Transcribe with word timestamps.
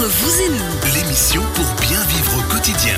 Entre 0.00 0.08
vous 0.08 0.40
et 0.40 0.48
nous, 0.48 0.94
L'émission 0.94 1.42
pour 1.54 1.66
bien 1.86 2.02
vivre 2.06 2.38
au 2.38 2.50
quotidien. 2.50 2.96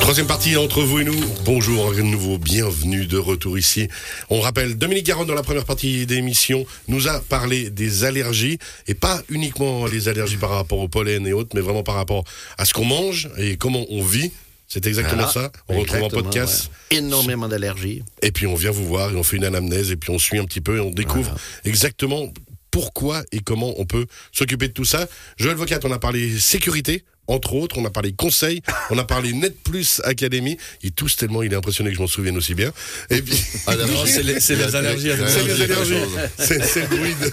Troisième 0.00 0.26
partie 0.26 0.56
entre 0.56 0.82
vous 0.82 0.98
et 0.98 1.04
nous. 1.04 1.14
Bonjour 1.44 1.92
à 1.92 2.02
nouveau, 2.02 2.38
bienvenue 2.38 3.06
de 3.06 3.18
retour 3.18 3.56
ici. 3.56 3.86
On 4.30 4.40
rappelle, 4.40 4.76
Dominique 4.76 5.06
Garonne 5.06 5.28
dans 5.28 5.36
la 5.36 5.44
première 5.44 5.64
partie 5.64 6.06
d'émission 6.06 6.66
nous 6.88 7.06
a 7.06 7.20
parlé 7.20 7.70
des 7.70 8.02
allergies 8.02 8.58
et 8.88 8.94
pas 8.94 9.22
uniquement 9.28 9.86
les 9.86 10.08
allergies 10.08 10.38
par 10.38 10.50
rapport 10.50 10.80
au 10.80 10.88
pollen 10.88 11.24
et 11.24 11.32
autres, 11.32 11.50
mais 11.54 11.60
vraiment 11.60 11.84
par 11.84 11.94
rapport 11.94 12.24
à 12.58 12.64
ce 12.64 12.74
qu'on 12.74 12.84
mange 12.84 13.30
et 13.38 13.56
comment 13.56 13.86
on 13.88 14.02
vit. 14.02 14.32
C'est 14.66 14.88
exactement 14.88 15.28
ça. 15.28 15.52
On 15.68 15.78
retrouve 15.78 16.02
en 16.02 16.08
podcast. 16.08 16.68
ouais. 16.90 16.98
Énormément 16.98 17.46
d'allergies. 17.46 18.02
Et 18.22 18.32
puis 18.32 18.48
on 18.48 18.56
vient 18.56 18.72
vous 18.72 18.86
voir 18.86 19.12
et 19.12 19.14
on 19.14 19.22
fait 19.22 19.36
une 19.36 19.44
anamnèse 19.44 19.92
et 19.92 19.96
puis 19.96 20.10
on 20.10 20.18
suit 20.18 20.38
un 20.40 20.44
petit 20.46 20.60
peu 20.60 20.78
et 20.78 20.80
on 20.80 20.90
découvre 20.90 21.32
exactement 21.64 22.32
pourquoi 22.70 23.22
et 23.32 23.40
comment 23.40 23.74
on 23.78 23.84
peut 23.84 24.06
s'occuper 24.32 24.68
de 24.68 24.72
tout 24.72 24.84
ça. 24.84 25.08
Joël 25.36 25.56
Vocat, 25.56 25.80
on 25.84 25.92
a 25.92 25.98
parlé 25.98 26.38
sécurité, 26.38 27.04
entre 27.30 27.54
autres, 27.54 27.78
on 27.78 27.84
a 27.84 27.90
parlé 27.90 28.12
conseil, 28.12 28.60
on 28.90 28.98
a 28.98 29.04
parlé 29.04 29.32
Net 29.32 29.54
Plus 29.62 30.00
Academy. 30.04 30.58
Il 30.82 30.90
tousse 30.90 31.16
tellement, 31.16 31.42
il 31.44 31.52
est 31.52 31.56
impressionné 31.56 31.90
que 31.90 31.96
je 31.96 32.00
m'en 32.00 32.08
souvienne 32.08 32.36
aussi 32.36 32.54
bien. 32.54 32.72
Et 33.08 33.22
puis. 33.22 33.40
Ah, 33.66 33.74
c'est 34.06 34.22
les, 34.22 34.34
les 34.64 34.74
allergies. 34.74 35.10
C'est 35.28 35.44
les 35.44 35.62
allergies. 35.62 35.94
C'est 36.38 36.80
le 36.80 36.96
druide. 36.96 37.32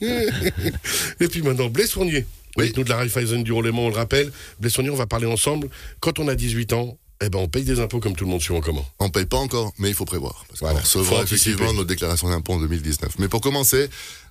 Et 1.20 1.28
puis 1.28 1.42
maintenant, 1.42 1.68
Blaise 1.68 1.90
Fournier. 1.90 2.24
Avec 2.56 2.76
nous 2.76 2.84
de 2.84 2.88
la 2.88 2.96
Raiffeisen 2.96 3.42
du 3.42 3.52
Léman, 3.52 3.86
on 3.86 3.88
le 3.90 3.94
rappelle. 3.94 4.32
Blaise 4.60 4.74
Fournier, 4.74 4.90
on 4.90 4.96
va 4.96 5.06
parler 5.06 5.26
ensemble. 5.26 5.68
Quand 6.00 6.18
on 6.18 6.28
a 6.28 6.34
18 6.34 6.72
ans, 6.72 6.98
eh 7.20 7.28
ben, 7.30 7.38
on 7.40 7.48
paye 7.48 7.64
des 7.64 7.80
impôts 7.80 8.00
comme 8.00 8.14
tout 8.14 8.24
le 8.24 8.30
monde 8.30 8.40
suivant 8.40 8.60
comment. 8.60 8.86
On 8.98 9.10
paye 9.10 9.26
pas 9.26 9.38
encore, 9.38 9.72
mais 9.78 9.88
il 9.88 9.94
faut 9.94 10.04
prévoir. 10.04 10.44
Parce 10.48 10.60
Voilà. 10.60 10.76
qu'on 10.80 10.84
recevra 10.84 11.22
effectivement 11.22 11.72
notre 11.72 11.88
déclaration 11.88 12.28
d'impôt 12.28 12.52
en 12.54 12.60
2019. 12.60 13.18
Mais 13.18 13.28
pour 13.28 13.40
commencer, 13.40 13.88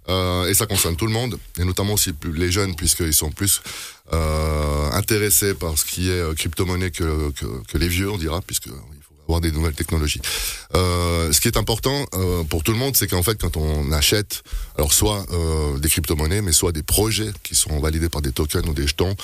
euh, 0.09 0.47
et 0.47 0.53
ça 0.53 0.65
concerne 0.67 0.95
tout 0.95 1.05
le 1.05 1.11
monde, 1.11 1.37
et 1.59 1.65
notamment 1.65 1.93
aussi 1.93 2.13
plus 2.13 2.31
les 2.31 2.49
jeunes, 2.51 2.75
puisqu'ils 2.75 3.13
sont 3.13 3.29
plus 3.31 3.61
euh, 4.13 4.89
intéressés 4.91 5.53
par 5.53 5.77
ce 5.77 5.83
qui 5.83 6.09
est 6.09 6.13
euh, 6.21 6.33
crypto-monnaie 6.33 6.91
que, 6.91 7.31
que, 7.31 7.45
que 7.67 7.77
les 7.77 7.89
vieux, 7.89 8.09
on 8.09 8.17
dira, 8.17 8.41
puisque 8.41 8.69
avoir 9.28 9.42
des 9.42 9.52
nouvelles 9.52 9.73
technologies. 9.73 10.22
Euh, 10.75 11.31
ce 11.31 11.42
qui 11.42 11.47
est 11.47 11.58
important 11.58 12.06
euh, 12.14 12.44
pour 12.44 12.64
tout 12.64 12.72
le 12.72 12.78
monde, 12.78 12.95
c'est 12.95 13.08
qu'en 13.08 13.23
fait, 13.23 13.39
quand 13.39 13.58
on 13.58 13.92
achète, 13.92 14.42
alors 14.78 14.94
soit 14.94 15.25
euh, 15.31 15.78
des 15.80 15.89
crypto-monnaies, 15.89 16.42
mais 16.42 16.53
soit 16.53 16.72
des 16.72 16.84
projets 16.84 17.31
qui 17.44 17.56
sont 17.56 17.80
validés 17.80 18.09
par 18.09 18.22
des 18.22 18.31
tokens 18.31 18.66
ou 18.67 18.73
des 18.73 18.88
jetons 18.88 19.16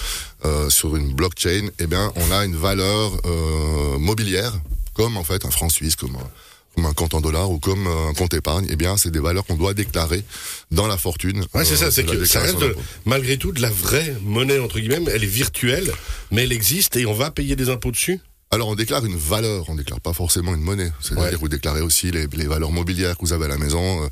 euh, 0.46 0.70
sur 0.70 0.96
une 0.96 1.14
blockchain, 1.14 1.68
eh 1.80 1.88
bien, 1.88 2.12
on 2.16 2.32
a 2.32 2.44
une 2.46 2.56
valeur 2.56 3.12
euh, 3.26 3.98
mobilière, 3.98 4.54
comme 4.94 5.18
en 5.18 5.24
fait 5.24 5.46
un 5.46 5.52
franc 5.52 5.70
suisse, 5.70 5.96
comme 5.96 6.16
un, 6.16 6.30
comme 6.76 6.86
un 6.86 6.94
compte 6.94 7.14
en 7.14 7.22
dollars 7.22 7.50
ou 7.50 7.60
comme 7.60 7.88
euh, 7.88 8.10
un 8.10 8.14
compte 8.14 8.34
épargne. 8.34 8.68
Eh 8.70 8.76
bien, 8.76 8.98
c'est 8.98 9.12
des 9.12 9.20
valeurs 9.20 9.46
qu'on 9.46 9.56
doit 9.56 9.74
déclarer 9.74 10.24
dans 10.72 10.88
la 10.88 10.98
fortune. 10.98 11.46
Ouais, 11.54 11.64
c'est 11.64 11.74
euh, 11.74 11.78
ça, 11.78 11.92
c'est 11.92 12.04
que 12.06 12.26
ça 12.26 12.42
reste 12.42 12.60
de- 12.60 12.76
malgré 13.06 13.38
tout 13.38 13.52
de 13.54 13.62
la 13.62 13.70
vraie 13.70 14.16
monnaie, 14.22 14.60
entre 14.60 14.80
guillemets. 14.80 15.02
Elle 15.12 15.24
est 15.24 15.28
virtuelle, 15.28 15.92
mais 16.32 16.44
elle 16.44 16.52
existe 16.52 16.96
et 16.98 17.06
on 17.06 17.14
va 17.14 17.32
payer 17.32 17.56
des 17.56 17.70
impôts 17.70 17.92
dessus? 17.92 18.20
Alors 18.54 18.68
on 18.70 18.76
déclare 18.76 19.04
une 19.06 19.16
valeur, 19.18 19.66
on 19.70 19.76
déclare 19.76 20.00
pas 20.00 20.14
forcément 20.14 20.54
une 20.54 20.62
monnaie. 20.62 20.92
C'est-à-dire 21.02 21.24
Ouais. 21.24 21.32
que 21.32 21.36
vous 21.38 21.48
déclarez 21.50 21.82
aussi 21.82 22.12
les, 22.12 22.28
les 22.28 22.46
valeurs 22.48 22.72
mobilières 22.72 23.16
que 23.18 23.22
vous 23.26 23.34
avez 23.34 23.46
à 23.46 23.50
la 23.50 23.58
maison. 23.58 24.04
Euh, 24.04 24.08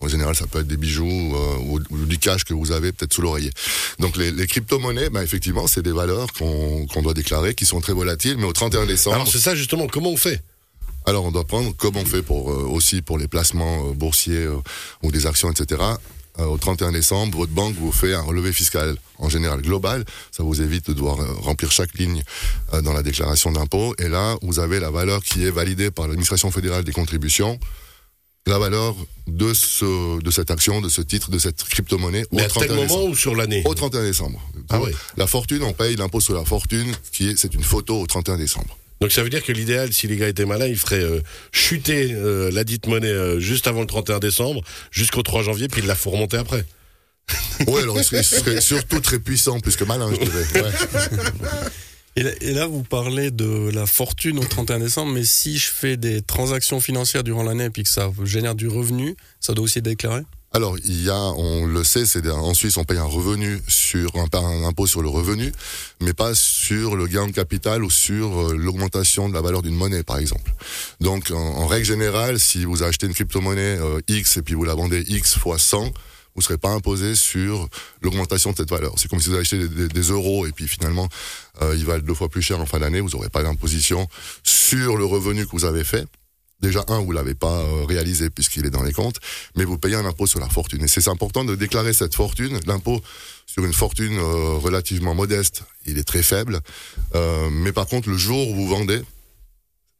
En 0.00 0.08
général, 0.08 0.34
ça 0.34 0.46
peut 0.48 0.58
être 0.60 0.66
des 0.66 0.76
bijoux 0.76 1.06
euh, 1.08 1.58
ou, 1.60 1.78
ou 1.90 2.06
du 2.06 2.18
cash 2.18 2.42
que 2.44 2.54
vous 2.54 2.72
avez 2.72 2.90
peut-être 2.90 3.12
sous 3.14 3.22
l'oreiller. 3.22 3.50
Donc 4.00 4.16
les, 4.16 4.32
les 4.32 4.46
crypto-monnaies, 4.48 5.10
bah, 5.10 5.22
effectivement, 5.22 5.68
c'est 5.68 5.82
des 5.82 5.92
valeurs 5.92 6.32
qu'on 6.32 7.02
doit 7.02 7.14
déclarer, 7.14 7.54
qui 7.54 7.66
sont 7.66 7.80
très 7.80 7.92
volatiles. 7.92 8.36
Mais 8.38 8.44
au 8.46 8.52
31 8.52 8.86
décembre, 8.86 9.14
Alors 9.16 9.28
c'est 9.28 9.38
ça 9.38 9.54
justement, 9.54 9.86
comment 9.86 10.10
on 10.10 10.16
fait? 10.16 10.42
Alors 11.06 11.24
on 11.24 11.30
doit 11.32 11.44
prendre 11.44 11.72
comme 11.76 11.96
on 11.96 12.04
fait 12.04 12.22
pour 12.22 12.50
euh, 12.50 12.64
aussi 12.76 13.00
pour 13.02 13.16
les 13.18 13.28
placements 13.28 13.88
euh, 13.88 13.92
boursiers 13.92 14.44
euh, 14.46 14.56
ou 15.04 15.12
des 15.12 15.26
actions, 15.26 15.50
etc. 15.50 15.80
Euh, 16.38 16.44
au 16.46 16.56
31 16.56 16.92
décembre, 16.92 17.36
votre 17.36 17.52
banque 17.52 17.74
vous 17.76 17.92
fait 17.92 18.14
un 18.14 18.22
relevé 18.22 18.52
fiscal 18.52 18.96
en 19.18 19.28
général 19.28 19.60
global. 19.60 20.04
Ça 20.30 20.42
vous 20.42 20.62
évite 20.62 20.88
de 20.88 20.94
devoir 20.94 21.20
euh, 21.20 21.26
remplir 21.42 21.70
chaque 21.70 21.92
ligne 21.98 22.22
euh, 22.72 22.80
dans 22.80 22.94
la 22.94 23.02
déclaration 23.02 23.52
d'impôt. 23.52 23.94
Et 23.98 24.08
là, 24.08 24.36
vous 24.40 24.58
avez 24.58 24.80
la 24.80 24.90
valeur 24.90 25.22
qui 25.22 25.44
est 25.44 25.50
validée 25.50 25.90
par 25.90 26.06
l'administration 26.08 26.50
fédérale 26.50 26.84
des 26.84 26.92
contributions. 26.92 27.58
La 28.46 28.58
valeur 28.58 28.96
de 29.28 29.54
ce 29.54 30.20
de 30.20 30.30
cette 30.32 30.50
action, 30.50 30.80
de 30.80 30.88
ce 30.88 31.00
titre, 31.00 31.30
de 31.30 31.38
cette 31.38 31.62
crypto-monnaie 31.62 32.24
Mais 32.32 32.42
au 32.42 32.44
à 32.46 32.48
tel 32.48 32.68
31 32.68 32.74
moment 32.74 32.82
décembre. 32.86 33.10
ou 33.10 33.14
sur 33.14 33.34
l'année 33.36 33.62
Au 33.64 33.74
31 33.74 34.02
décembre. 34.02 34.42
Ah 34.68 34.80
oui. 34.80 34.90
La 35.16 35.28
fortune, 35.28 35.62
on 35.62 35.72
paye 35.72 35.94
l'impôt 35.94 36.18
sur 36.18 36.34
la 36.34 36.44
fortune, 36.44 36.92
qui 37.12 37.28
est 37.28 37.36
c'est 37.38 37.54
une 37.54 37.62
photo 37.62 38.00
au 38.00 38.06
31 38.06 38.38
décembre. 38.38 38.76
Donc 39.02 39.10
ça 39.10 39.24
veut 39.24 39.30
dire 39.30 39.42
que 39.42 39.50
l'idéal, 39.50 39.92
si 39.92 40.06
les 40.06 40.16
gars 40.16 40.28
étaient 40.28 40.44
malins, 40.44 40.68
ils 40.68 40.78
feraient 40.78 41.02
euh, 41.02 41.20
chuter 41.50 42.12
euh, 42.12 42.52
la 42.52 42.62
dite 42.62 42.86
monnaie 42.86 43.08
euh, 43.08 43.40
juste 43.40 43.66
avant 43.66 43.80
le 43.80 43.88
31 43.88 44.20
décembre, 44.20 44.62
jusqu'au 44.92 45.24
3 45.24 45.42
janvier, 45.42 45.66
puis 45.66 45.80
ils 45.80 45.88
la 45.88 45.96
font 45.96 46.10
remonter 46.10 46.36
après. 46.36 46.64
Ouais, 47.66 47.82
alors 47.82 47.98
il 47.98 48.04
serait, 48.04 48.20
il 48.20 48.24
serait 48.24 48.60
surtout 48.60 49.00
très 49.00 49.18
puissant, 49.18 49.58
plus 49.58 49.74
que 49.74 49.82
malin, 49.82 50.08
je 50.12 50.18
dirais. 50.24 50.44
Ouais. 50.54 50.70
Et 52.14 52.22
là, 52.22 52.30
et 52.42 52.52
là, 52.52 52.66
vous 52.66 52.82
parlez 52.82 53.30
de 53.30 53.70
la 53.72 53.86
fortune 53.86 54.38
au 54.38 54.44
31 54.44 54.80
décembre, 54.80 55.12
mais 55.12 55.24
si 55.24 55.56
je 55.56 55.70
fais 55.70 55.96
des 55.96 56.20
transactions 56.20 56.78
financières 56.78 57.24
durant 57.24 57.42
l'année 57.42 57.64
et 57.64 57.70
puis 57.70 57.84
que 57.84 57.88
ça 57.88 58.10
génère 58.24 58.54
du 58.54 58.68
revenu, 58.68 59.16
ça 59.40 59.54
doit 59.54 59.64
aussi 59.64 59.78
être 59.78 59.86
déclaré? 59.86 60.20
Alors, 60.54 60.76
il 60.84 61.02
y 61.02 61.08
a, 61.08 61.16
on 61.18 61.64
le 61.64 61.82
sait, 61.82 62.04
c'est 62.04 62.28
en 62.28 62.52
Suisse, 62.52 62.76
on 62.76 62.84
paye 62.84 62.98
un 62.98 63.04
revenu 63.04 63.58
sur 63.68 64.12
un, 64.16 64.26
un 64.38 64.64
impôt 64.64 64.86
sur 64.86 65.00
le 65.00 65.08
revenu, 65.08 65.50
mais 66.02 66.12
pas 66.12 66.34
sur 66.34 66.94
le 66.94 67.06
gain 67.06 67.26
de 67.26 67.32
capital 67.32 67.82
ou 67.82 67.88
sur 67.88 68.38
euh, 68.50 68.54
l'augmentation 68.56 69.30
de 69.30 69.34
la 69.34 69.40
valeur 69.40 69.62
d'une 69.62 69.74
monnaie, 69.74 70.02
par 70.02 70.18
exemple. 70.18 70.52
Donc, 71.00 71.30
en, 71.30 71.36
en 71.38 71.66
règle 71.66 71.86
générale, 71.86 72.38
si 72.38 72.66
vous 72.66 72.82
achetez 72.82 73.06
une 73.06 73.14
crypto-monnaie 73.14 73.78
euh, 73.80 74.00
X 74.08 74.36
et 74.36 74.42
puis 74.42 74.52
vous 74.54 74.64
la 74.64 74.74
vendez 74.74 75.02
X 75.08 75.38
fois 75.38 75.58
100, 75.58 75.90
vous 76.34 76.42
serez 76.42 76.58
pas 76.58 76.68
imposé 76.70 77.14
sur 77.14 77.66
l'augmentation 78.02 78.52
de 78.52 78.56
cette 78.58 78.70
valeur. 78.70 78.92
C'est 78.98 79.08
comme 79.08 79.20
si 79.20 79.30
vous 79.30 79.36
achetez 79.36 79.58
des, 79.58 79.68
des- 79.68 79.88
des 79.88 80.08
euros 80.10 80.46
et 80.46 80.52
puis 80.52 80.68
finalement, 80.68 81.08
euh, 81.62 81.74
ils 81.76 81.86
valent 81.86 82.02
deux 82.04 82.14
fois 82.14 82.28
plus 82.28 82.42
cher 82.42 82.60
en 82.60 82.66
fin 82.66 82.78
d'année. 82.78 83.00
Vous 83.00 83.10
n'aurez 83.10 83.28
pas 83.30 83.42
d'imposition 83.42 84.06
sur 84.42 84.98
le 84.98 85.04
revenu 85.06 85.46
que 85.46 85.52
vous 85.52 85.64
avez 85.64 85.84
fait. 85.84 86.04
Déjà, 86.62 86.84
un, 86.88 87.00
vous 87.00 87.10
l'avez 87.12 87.34
pas 87.34 87.58
euh, 87.58 87.84
réalisé 87.84 88.30
puisqu'il 88.30 88.64
est 88.64 88.70
dans 88.70 88.84
les 88.84 88.92
comptes, 88.92 89.18
mais 89.56 89.64
vous 89.64 89.78
payez 89.78 89.96
un 89.96 90.06
impôt 90.06 90.26
sur 90.26 90.38
la 90.38 90.48
fortune. 90.48 90.82
Et 90.84 90.88
c'est 90.88 91.08
important 91.08 91.44
de 91.44 91.56
déclarer 91.56 91.92
cette 91.92 92.14
fortune. 92.14 92.58
L'impôt 92.66 93.02
sur 93.46 93.64
une 93.64 93.72
fortune 93.72 94.16
euh, 94.16 94.58
relativement 94.58 95.14
modeste, 95.14 95.64
il 95.86 95.98
est 95.98 96.04
très 96.04 96.22
faible. 96.22 96.60
Euh, 97.14 97.50
mais 97.50 97.72
par 97.72 97.86
contre, 97.86 98.08
le 98.08 98.16
jour 98.16 98.48
où 98.48 98.54
vous 98.54 98.68
vendez 98.68 99.02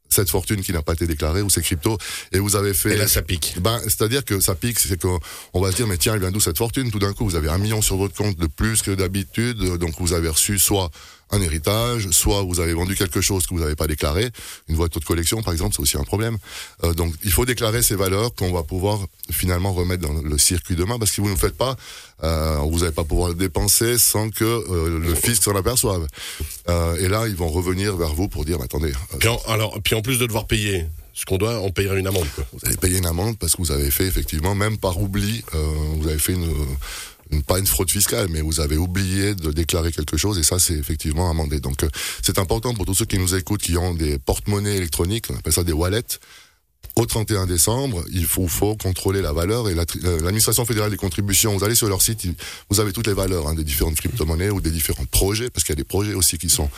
cette 0.09 0.31
fortune 0.31 0.61
qui 0.61 0.73
n'a 0.73 0.83
pas 0.83 0.93
été 0.93 1.07
déclarée 1.07 1.43
ou 1.43 1.51
ces 1.51 1.63
cryptos 1.63 1.97
et 2.33 2.39
vous 2.39 2.55
avez 2.55 2.75
fait 2.75 2.93
Et 2.93 2.97
là, 2.97 3.09
ça 3.09 3.23
pique. 3.23 3.55
ben, 3.61 3.81
c'est-à-dire 3.85 4.25
que 4.25 4.41
ça 4.41 4.55
pique, 4.55 4.79
c'est 4.79 5.01
qu'on 5.01 5.19
on 5.55 5.61
va 5.61 5.73
se 5.73 5.77
dire, 5.77 5.87
mais 5.87 5.97
tiens, 5.97 6.15
elle 6.15 6.21
vient 6.21 6.31
d'où 6.31 6.41
cette 6.41 6.59
fortune? 6.59 6.91
Tout 6.91 6.99
d'un 6.99 7.15
coup, 7.15 7.25
vous 7.25 7.35
avez 7.35 7.49
un 7.49 7.59
million 7.59 7.81
sur 7.83 7.97
votre 7.97 8.15
compte 8.15 8.37
de 8.37 8.47
plus 8.47 8.83
que 8.83 8.91
d'habitude, 8.91 9.59
donc 9.79 9.95
vous 9.99 10.13
avez 10.13 10.29
reçu 10.29 10.59
soit 10.59 10.91
un 11.33 11.41
héritage, 11.41 12.09
soit 12.11 12.43
vous 12.43 12.61
avez 12.61 12.75
vendu 12.75 12.95
quelque 12.95 13.21
chose 13.21 13.47
que 13.47 13.55
vous 13.55 13.61
n'avez 13.61 13.75
pas 13.75 13.87
déclaré. 13.87 14.31
Une 14.69 14.77
voiture 14.77 15.01
de 15.01 15.07
collection, 15.07 15.43
par 15.43 15.53
exemple, 15.53 15.75
c'est 15.75 15.83
aussi 15.83 15.97
un 15.97 16.05
problème. 16.05 16.37
Euh, 16.85 16.93
donc, 16.93 17.15
il 17.25 17.33
faut 17.33 17.45
déclarer 17.47 17.83
ces 17.83 17.97
valeurs 17.97 18.35
qu'on 18.35 18.53
va 18.53 18.63
pouvoir 18.63 19.01
finalement 19.31 19.73
remettre 19.73 20.07
dans 20.07 20.13
le 20.13 20.39
circuit 20.39 20.77
demain, 20.77 20.99
parce 20.99 21.11
que 21.11 21.15
si 21.17 21.21
vous 21.23 21.29
ne 21.29 21.33
le 21.35 21.39
faites 21.39 21.57
pas, 21.57 21.75
euh, 22.23 22.59
vous 22.71 22.81
n'allez 22.81 22.93
pas 22.93 23.05
pouvoir 23.05 23.31
le 23.31 23.35
dépenser 23.35 23.99
sans 23.99 24.31
que 24.31 24.45
euh, 24.45 24.99
le 25.01 25.15
fisc 25.15 25.43
s'en 25.43 25.57
aperçoive. 25.57 26.07
Euh, 26.69 26.97
et 26.97 27.09
là, 27.09 27.27
ils 27.27 27.35
vont 27.37 27.49
revenir 27.49 27.97
vers 27.97 28.15
vous 28.15 28.29
pour 28.29 28.45
dire, 28.45 28.59
mais 28.59 28.65
attendez, 28.65 28.93
euh, 28.93 29.17
Puis 29.19 29.29
en, 29.29 29.41
alors, 29.49 29.79
puis 29.83 29.95
en 29.95 30.03
plus 30.03 30.19
de 30.19 30.27
devoir 30.27 30.47
payer 30.47 30.85
ce 31.15 31.27
qu'on 31.27 31.37
doit, 31.37 31.59
on 31.61 31.71
payera 31.71 31.97
une 31.97 32.07
amende. 32.07 32.27
Quoi. 32.35 32.45
vous 32.53 32.61
allez 32.67 32.77
payer 32.77 32.97
une 32.99 33.07
amende 33.07 33.37
parce 33.39 33.53
que 33.53 33.59
vous 33.63 33.71
avez 33.71 33.91
fait 33.91 34.07
effectivement, 34.07 34.55
même 34.55 34.79
par 34.79 34.99
oubli, 35.01 35.45
euh, 35.55 35.59
vous 35.97 36.09
avez 36.09 36.19
fait 36.19 36.33
une, 36.33 36.45
une- 36.45 36.77
pas 37.41 37.59
une 37.59 37.67
fraude 37.67 37.91
fiscale, 37.91 38.29
mais 38.31 38.41
vous 38.43 38.61
avez 38.61 38.77
oublié 38.77 39.35
de 39.35 39.51
déclarer 39.51 39.93
quelque 39.93 40.17
chose 40.17 40.39
et 40.39 40.43
ça 40.43 40.59
c'est 40.59 40.75
effectivement 40.75 41.31
amendé. 41.31 41.61
Donc 41.61 41.83
euh, 41.83 41.89
c'est 42.23 42.39
important 42.39 42.75
pour 42.75 42.85
tous 42.85 42.95
ceux 42.95 43.07
qui 43.07 43.19
nous 43.19 43.35
écoutent, 43.35 43.63
qui 43.63 43.77
ont 43.77 43.95
des 43.95 44.19
porte-monnaies 44.19 44.77
électroniques, 44.77 45.27
on 45.31 45.37
appelle 45.37 45.53
ça 45.53 45.65
des 45.65 45.73
wallets. 45.73 46.19
Au 46.97 47.07
31 47.07 47.47
décembre, 47.47 48.05
il 48.13 48.27
faut, 48.27 48.47
faut 48.49 48.77
contrôler 48.77 49.23
la 49.23 49.33
valeur 49.33 49.69
et 49.69 49.75
la 49.75 49.85
euh, 50.05 50.21
l'administration 50.21 50.65
fédérale 50.65 50.91
des 50.91 50.97
contributions. 50.97 51.57
Vous 51.57 51.65
allez 51.65 51.75
sur 51.75 51.89
leur 51.89 52.03
site, 52.03 52.27
vous 52.71 52.81
avez 52.81 52.93
toutes 52.93 53.07
les 53.07 53.15
valeurs 53.15 53.49
hein, 53.49 53.55
des 53.55 53.65
différentes 53.65 53.97
crypto-monnaies 53.97 54.51
ou 54.51 54.61
des 54.61 54.71
différents 54.71 55.05
projets, 55.11 55.49
parce 55.51 55.65
qu'il 55.65 55.73
y 55.73 55.79
a 55.79 55.83
des 55.83 55.85
projets 55.85 56.15
aussi 56.15 56.39
qui 56.39 56.49
sont 56.49 56.69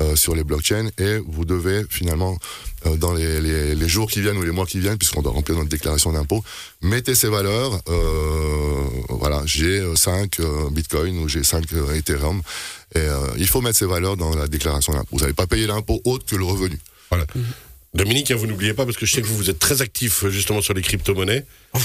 euh, 0.00 0.16
sur 0.16 0.34
les 0.34 0.44
blockchains 0.44 0.88
et 0.98 1.18
vous 1.26 1.44
devez 1.44 1.84
finalement 1.90 2.38
euh, 2.86 2.96
dans 2.96 3.12
les, 3.12 3.40
les, 3.40 3.74
les 3.74 3.88
jours 3.88 4.10
qui 4.10 4.20
viennent 4.20 4.38
ou 4.38 4.42
les 4.42 4.52
mois 4.52 4.66
qui 4.66 4.80
viennent, 4.80 4.98
puisqu'on 4.98 5.22
doit 5.22 5.32
remplir 5.32 5.56
notre 5.56 5.70
déclaration 5.70 6.12
d'impôt, 6.12 6.42
mettez 6.82 7.14
ces 7.14 7.28
valeurs. 7.28 7.80
Euh, 7.88 8.84
voilà, 9.10 9.42
j'ai 9.44 9.84
5 9.94 10.40
bitcoins 10.70 11.18
ou 11.18 11.28
j'ai 11.28 11.44
5 11.44 11.64
Ethereum. 11.94 12.42
Et 12.94 12.98
euh, 13.00 13.18
il 13.36 13.46
faut 13.46 13.60
mettre 13.60 13.78
ces 13.78 13.86
valeurs 13.86 14.16
dans 14.16 14.34
la 14.34 14.48
déclaration 14.48 14.92
d'impôt. 14.92 15.08
Vous 15.12 15.20
n'allez 15.20 15.34
pas 15.34 15.46
payer 15.46 15.66
l'impôt 15.66 16.00
autre 16.04 16.24
que 16.24 16.36
le 16.36 16.44
revenu. 16.44 16.78
Voilà. 17.10 17.26
Dominique, 17.94 18.30
hein, 18.30 18.36
vous 18.36 18.46
n'oubliez 18.46 18.74
pas, 18.74 18.84
parce 18.84 18.96
que 18.96 19.06
je 19.06 19.12
sais 19.12 19.22
que 19.22 19.26
vous, 19.26 19.36
vous 19.36 19.50
êtes 19.50 19.58
très 19.58 19.80
actif 19.80 20.24
euh, 20.24 20.30
justement 20.30 20.60
sur 20.60 20.74
les 20.74 20.82
crypto-monnaies. 20.82 21.44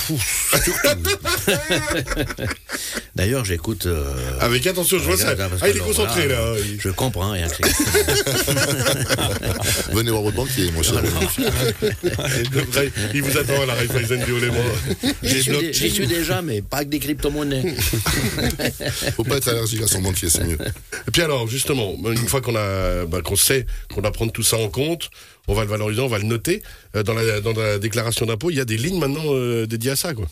D'ailleurs, 3.15 3.45
j'écoute. 3.45 3.86
euh, 3.86 4.12
Avec 4.39 4.65
attention, 4.65 4.98
je 4.98 5.04
vois 5.04 5.18
ça. 5.18 5.30
regarde, 5.30 5.51
parce 5.51 5.62
Ah, 5.63 5.69
il 5.69 5.77
est 5.77 5.80
concentré 5.80 6.27
là, 6.27 6.54
là. 6.56 6.62
Je 6.80 6.89
comprends 6.89 7.30
rien. 7.31 7.48
que 7.48 7.62
Venez 9.94 10.10
voir 10.10 10.24
votre 10.24 10.36
banquier, 10.36 10.71
mon 10.71 10.81
cher. 10.81 11.04
Il 13.13 13.21
vous 13.21 13.38
attend 13.38 13.62
à 13.62 13.65
la 13.68 13.75
Raiffeisen 13.75 14.24
du 14.25 14.31
Haut-Léman. 14.31 14.63
J'y 15.21 15.44
suis, 15.92 16.07
déjà, 16.07 16.42
mais 16.42 16.63
pas 16.63 16.77
avec 16.77 16.89
des 16.89 16.98
crypto-monnaies. 17.00 17.75
Faut 19.15 19.24
pas 19.24 19.38
être 19.38 19.50
allergique 19.50 19.83
à 19.83 19.88
son 19.88 20.01
banquier, 20.01 20.30
c'est 20.30 20.44
mieux. 20.45 20.57
Et 21.07 21.12
puis 21.12 21.21
alors, 21.21 21.48
justement, 21.48 21.95
une 22.10 22.27
fois 22.27 22.42
qu'on 22.42 22.56
a, 22.56 23.06
bah, 23.06 23.21
qu'on 23.24 23.36
sait 23.36 23.68
qu'on 23.94 24.01
doit 24.01 24.12
prendre 24.12 24.31
tout 24.31 24.42
ça 24.44 24.57
en 24.57 24.69
compte, 24.69 25.12
on 25.48 25.54
va 25.54 25.63
le 25.63 25.69
valoriser, 25.69 26.01
on 26.01 26.07
va 26.07 26.18
le 26.18 26.25
noter. 26.25 26.63
Euh, 26.95 27.04
dans, 27.04 27.13
la, 27.13 27.42
dans 27.42 27.54
la 27.54 27.77
déclaration 27.77 28.25
d'impôt, 28.25 28.50
il 28.50 28.57
y 28.57 28.62
a 28.62 28.65
des 28.65 28.77
lignes 28.77 29.00
maintenant 29.00 29.21
euh, 29.27 29.68
dédiées 29.68 29.92
à 29.92 29.95
ça, 29.95 30.15
quoi. 30.15 30.25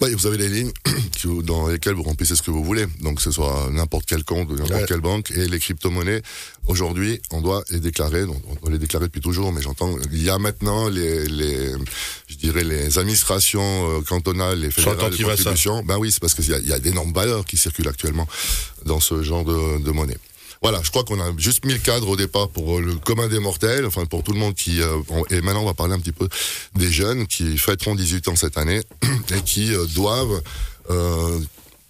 Bah, 0.00 0.08
vous 0.12 0.26
avez 0.26 0.38
les 0.38 0.48
lignes 0.48 0.72
dans 1.44 1.68
lesquelles 1.68 1.94
vous 1.94 2.02
remplissez 2.02 2.34
ce 2.36 2.42
que 2.42 2.50
vous 2.50 2.64
voulez. 2.64 2.86
Donc, 3.00 3.16
que 3.16 3.22
ce 3.22 3.30
soit 3.30 3.68
n'importe 3.70 4.04
quel 4.06 4.24
compte 4.24 4.48
de 4.48 4.54
n'importe 4.54 4.72
Ouais. 4.72 4.84
quelle 4.88 5.00
banque. 5.00 5.30
Et 5.30 5.46
les 5.46 5.58
crypto-monnaies, 5.58 6.20
aujourd'hui, 6.66 7.20
on 7.30 7.40
doit 7.40 7.62
les 7.70 7.80
déclarer. 7.80 8.26
Donc, 8.26 8.42
on 8.48 8.54
doit 8.54 8.70
les 8.70 8.78
déclarer 8.78 9.06
depuis 9.06 9.20
toujours, 9.20 9.52
mais 9.52 9.62
j'entends, 9.62 9.96
il 10.12 10.22
y 10.22 10.30
a 10.30 10.38
maintenant 10.38 10.88
les, 10.88 11.26
les, 11.26 11.72
je 12.26 12.36
dirais, 12.36 12.64
les 12.64 12.98
administrations 12.98 13.98
euh, 13.98 14.00
cantonales 14.02 14.64
et 14.64 14.70
fédérales 14.70 14.96
de 15.10 15.16
contribution. 15.16 15.82
Ben 15.84 15.96
oui, 15.98 16.10
c'est 16.10 16.20
parce 16.20 16.34
qu'il 16.34 16.48
y 16.48 16.54
a, 16.54 16.58
il 16.58 16.68
y 16.68 16.72
a 16.72 16.78
d'énormes 16.80 17.12
valeurs 17.12 17.44
qui 17.44 17.56
circulent 17.56 17.88
actuellement 17.88 18.26
dans 18.84 19.00
ce 19.00 19.22
genre 19.22 19.44
de, 19.44 19.78
de 19.82 19.90
monnaie. 19.92 20.18
Voilà, 20.64 20.80
je 20.82 20.88
crois 20.88 21.04
qu'on 21.04 21.20
a 21.20 21.30
juste 21.36 21.66
mis 21.66 21.74
le 21.74 21.78
cadre 21.78 22.08
au 22.08 22.16
départ 22.16 22.48
pour 22.48 22.78
euh, 22.78 22.80
le 22.80 22.94
commun 22.94 23.28
des 23.28 23.38
mortels, 23.38 23.84
enfin 23.84 24.06
pour 24.06 24.22
tout 24.22 24.32
le 24.32 24.38
monde 24.38 24.54
qui... 24.54 24.80
euh, 24.80 24.96
et 25.28 25.42
maintenant, 25.42 25.60
on 25.60 25.66
va 25.66 25.74
parler 25.74 25.92
un 25.92 25.98
petit 25.98 26.10
peu 26.10 26.26
des 26.74 26.90
jeunes 26.90 27.26
qui 27.26 27.58
fêteront 27.58 27.94
18 27.94 28.28
ans 28.28 28.34
cette 28.34 28.56
année 28.56 28.80
et 29.36 29.42
qui 29.42 29.74
euh, 29.74 29.84
doivent, 29.94 30.40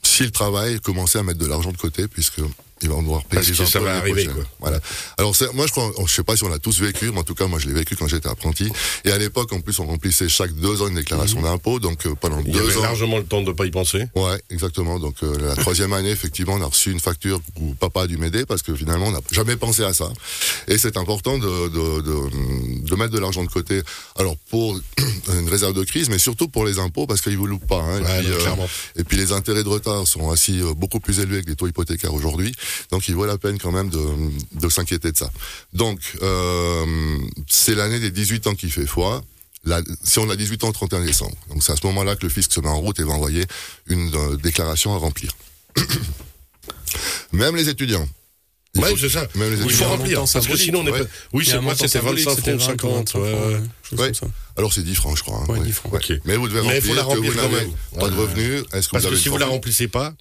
s'ils 0.03 0.33
travaillent, 0.33 0.81
commencer 0.81 1.21
à 1.21 1.23
mettre 1.23 1.39
de 1.39 1.47
l'argent 1.47 1.71
de 1.71 1.77
côté 1.77 2.09
puisque 2.09 2.41
ils 2.83 2.89
vont 2.89 3.03
devoir 3.03 3.25
payer 3.25 3.43
Parce 3.43 3.49
les 3.59 3.65
que 3.65 3.71
ça 3.71 3.81
va 3.81 3.97
arriver, 3.97 4.27
quoi. 4.27 4.45
Voilà. 4.61 4.79
Alors 5.19 5.35
moi 5.55 5.67
je 5.67 5.73
crois, 5.73 5.91
je 6.07 6.13
sais 6.13 6.23
pas 6.25 6.37
si 6.37 6.45
on 6.45 6.49
l'a 6.49 6.59
tous 6.59 6.81
vécu, 6.81 7.11
mais 7.13 7.19
en 7.21 7.23
tout 7.25 7.35
cas 7.35 7.47
moi 7.47 7.59
je 7.59 7.67
l'ai 7.69 7.75
vécu 7.75 7.97
quand 7.97 8.07
j'étais 8.09 8.29
apprenti. 8.29 8.71
Et 9.05 9.11
à 9.13 9.19
l'époque 9.19 9.53
en 9.53 9.61
plus 9.61 9.79
on 9.79 9.87
remplissait 9.87 10.29
chaque 10.29 10.53
deux 10.55 10.83
ans 10.83 10.89
une 10.89 10.95
déclaration 10.97 11.41
d'impôt, 11.43 11.79
donc 11.81 12.05
euh, 12.07 12.15
pendant 12.15 12.35
Mhm. 12.39 12.45
Il 12.49 12.55
y 12.55 12.59
deux 12.59 12.65
avait 12.69 12.77
ans. 12.79 12.83
largement 12.83 13.19
le 13.19 13.25
temps 13.25 13.43
de 13.43 13.53
pas 13.53 13.65
y 13.65 13.71
penser. 13.71 14.05
Ouais, 14.15 14.41
exactement. 14.51 14.99
Donc 14.99 15.17
euh, 15.23 15.37
la 15.49 15.57
troisième 15.57 15.93
année, 15.93 16.11
effectivement, 16.11 16.55
on 16.55 16.63
a 16.63 16.67
reçu 16.67 16.91
une 16.91 17.01
facture 17.01 17.41
où 17.61 17.75
papa 17.75 18.03
a 18.03 18.07
dû 18.07 18.17
m'aider 18.19 18.45
parce 18.45 18.63
que 18.63 18.75
finalement, 18.75 19.07
on 19.07 19.13
n'a 19.13 19.21
jamais 19.31 19.57
pensé 19.57 19.85
à 19.85 19.93
ça. 19.95 20.11
Et 20.69 20.77
c'est 20.79 20.97
important 20.97 21.39
de, 21.39 21.69
de, 21.69 22.01
de, 22.03 22.87
de 22.89 22.95
mettre 22.97 23.13
de 23.13 23.19
l'argent 23.19 23.43
de 23.45 23.49
côté. 23.49 23.83
Alors 24.17 24.37
pour 24.51 24.79
une 25.33 25.49
réserve 25.49 25.75
de 25.75 25.85
crise, 25.85 26.09
mais 26.11 26.19
surtout 26.19 26.49
pour 26.49 26.65
les 26.67 26.79
impôts 26.79 27.07
parce 27.07 27.21
qu'ils 27.21 27.37
vous 27.39 27.47
loupent 27.47 27.67
pas. 27.67 27.81
Hein. 27.83 28.03
Ouais, 28.03 28.19
et, 28.19 28.23
puis, 28.23 28.31
non, 28.33 28.39
clairement. 28.39 28.69
et 28.97 29.05
puis 29.05 29.17
les 29.17 29.33
intérêts 29.33 29.63
de 29.65 29.69
retard 29.69 30.07
sont 30.07 30.31
ainsi 30.31 30.61
euh, 30.61 30.75
beaucoup 30.75 31.01
plus 31.01 31.21
élevés 31.21 31.43
que 31.43 31.51
les 31.51 31.57
taux 31.57 31.69
hypothécaires 31.69 32.15
aujourd'hui. 32.15 32.53
Donc 32.91 33.09
il 33.09 33.15
vaut 33.15 33.27
la 33.27 33.39
peine 33.39 33.59
quand 33.59 33.73
même 33.73 33.89
de, 33.91 34.01
de 34.53 34.69
s'inquiéter 34.69 35.13
de 35.13 35.17
ça. 35.17 35.31
Donc 35.73 36.01
euh, 36.23 37.19
c'est 37.49 37.75
l'année 37.75 38.01
des 38.01 38.11
18 38.11 38.47
ans 38.49 38.55
qui 38.55 38.71
fait 38.71 38.87
foi. 38.87 39.23
La- 39.67 39.81
si 40.03 40.19
on 40.19 40.29
a 40.29 40.37
18 40.37 40.63
ans 40.65 40.69
le 40.69 40.73
31 40.75 41.05
décembre. 41.05 41.35
Donc 41.49 41.63
c'est 41.65 41.73
à 41.73 41.77
ce 41.77 41.87
moment-là 41.87 42.17
que 42.17 42.23
le 42.25 42.29
fisc 42.29 42.53
se 42.53 42.61
met 42.61 42.69
en 42.69 42.81
route 42.81 42.99
et 43.01 43.03
va 43.03 43.13
envoyer 43.13 43.45
une 43.87 44.15
euh, 44.15 44.37
déclaration 44.37 44.95
à 44.95 44.99
remplir. 44.99 45.31
Même 47.33 47.57
les 47.57 47.69
étudiants. 47.69 48.07
Il 48.77 48.83
Ouais, 48.83 48.95
c'est 48.99 49.09
ça. 49.09 49.27
Même 49.37 49.51
les 49.53 49.57
Il 49.57 49.63
faut 49.63 49.69
étudiants. 49.69 49.89
remplir. 49.91 50.19
montant 50.21 50.33
Parce 50.33 50.47
que 50.47 50.57
symbolique, 50.57 50.65
sinon, 50.65 50.81
on 50.81 50.87
est 50.89 50.91
ouais. 50.91 51.05
pas. 51.05 51.11
Oui, 51.33 51.45
c'est 51.47 51.53
un 51.55 51.61
moi, 51.61 51.75
c'était 51.77 51.89
symbolique, 51.89 52.25
25 52.27 52.37
c'était 52.45 52.59
francs, 52.59 53.09
50. 53.09 53.17
25 53.17 53.19
ouais, 53.99 54.03
ouais. 54.09 54.15
ça. 54.15 54.27
Alors 54.57 54.73
c'est 54.73 54.83
10 54.83 54.95
francs, 54.97 55.17
je 55.17 55.23
crois. 55.23 55.39
hein, 55.39 55.45
Ouais, 55.49 55.59
ouais. 55.61 55.65
10 55.67 55.73
francs. 55.73 55.93
Mais 56.25 56.37
vous 56.37 56.49
devez 56.49 56.61
Mais 56.67 56.79
il 56.79 56.83
faut 56.83 56.89
remplir 56.93 56.97
la 56.97 57.03
que 57.03 57.07
remplir 57.09 57.33
vous 57.33 57.39
quand 57.39 57.49
n'avez 57.51 57.65
même. 57.67 57.75
pas 58.01 58.09
de 58.11 58.17
revenus. 58.17 58.63
Que 58.65 58.69
Parce 58.71 59.05
vous 59.05 59.11
que 59.11 59.17
si 59.17 59.29
vous 59.29 59.37
la 59.37 59.47
fortune 59.47 59.55
remplissez 59.55 59.89
pas, 59.89 60.13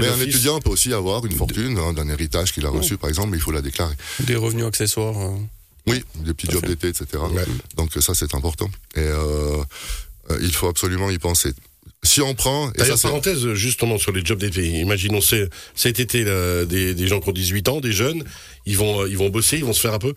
Mais 0.00 0.08
un 0.08 0.20
étudiant 0.20 0.60
peut 0.60 0.70
aussi 0.70 0.92
avoir 0.92 1.24
une 1.26 1.32
fortune 1.32 1.78
hein, 1.78 1.92
d'un 1.92 2.08
héritage 2.08 2.52
qu'il 2.52 2.66
a 2.66 2.70
reçu, 2.70 2.96
par 2.96 3.08
exemple, 3.08 3.30
mais 3.30 3.36
il 3.38 3.42
faut 3.42 3.52
la 3.52 3.62
déclarer. 3.62 3.94
Des 4.20 4.36
revenus 4.36 4.64
accessoires. 4.66 5.18
euh, 5.18 5.36
Oui, 5.86 6.02
des 6.24 6.34
petits 6.34 6.50
jobs 6.50 6.66
d'été, 6.66 6.88
etc. 6.88 7.06
Ouais. 7.32 7.44
Donc 7.76 7.92
ça, 8.00 8.14
c'est 8.14 8.34
important. 8.34 8.68
Et 8.96 9.00
euh, 9.00 9.56
euh, 10.30 10.38
il 10.40 10.52
faut 10.54 10.68
absolument 10.68 11.10
y 11.10 11.18
penser. 11.18 11.52
Si 12.02 12.20
on 12.20 12.34
prend... 12.34 12.68
Et 12.72 12.78
ça, 12.78 12.84
D'ailleurs, 12.84 13.00
parenthèse, 13.00 13.52
justement, 13.54 13.96
sur 13.98 14.12
les 14.12 14.24
jobs 14.24 14.38
d'été. 14.38 14.66
Imaginons, 14.80 15.20
cet 15.20 16.00
été, 16.00 16.24
là, 16.24 16.64
des, 16.66 16.94
des 16.94 17.06
gens 17.08 17.20
qui 17.20 17.30
ont 17.30 17.32
18 17.32 17.68
ans, 17.68 17.80
des 17.80 17.92
jeunes, 17.92 18.24
ils 18.66 18.76
vont, 18.76 19.06
ils 19.06 19.16
vont 19.16 19.30
bosser, 19.30 19.56
ils 19.56 19.64
vont 19.64 19.72
se 19.72 19.80
faire 19.80 19.94
un 19.94 19.98
peu. 19.98 20.14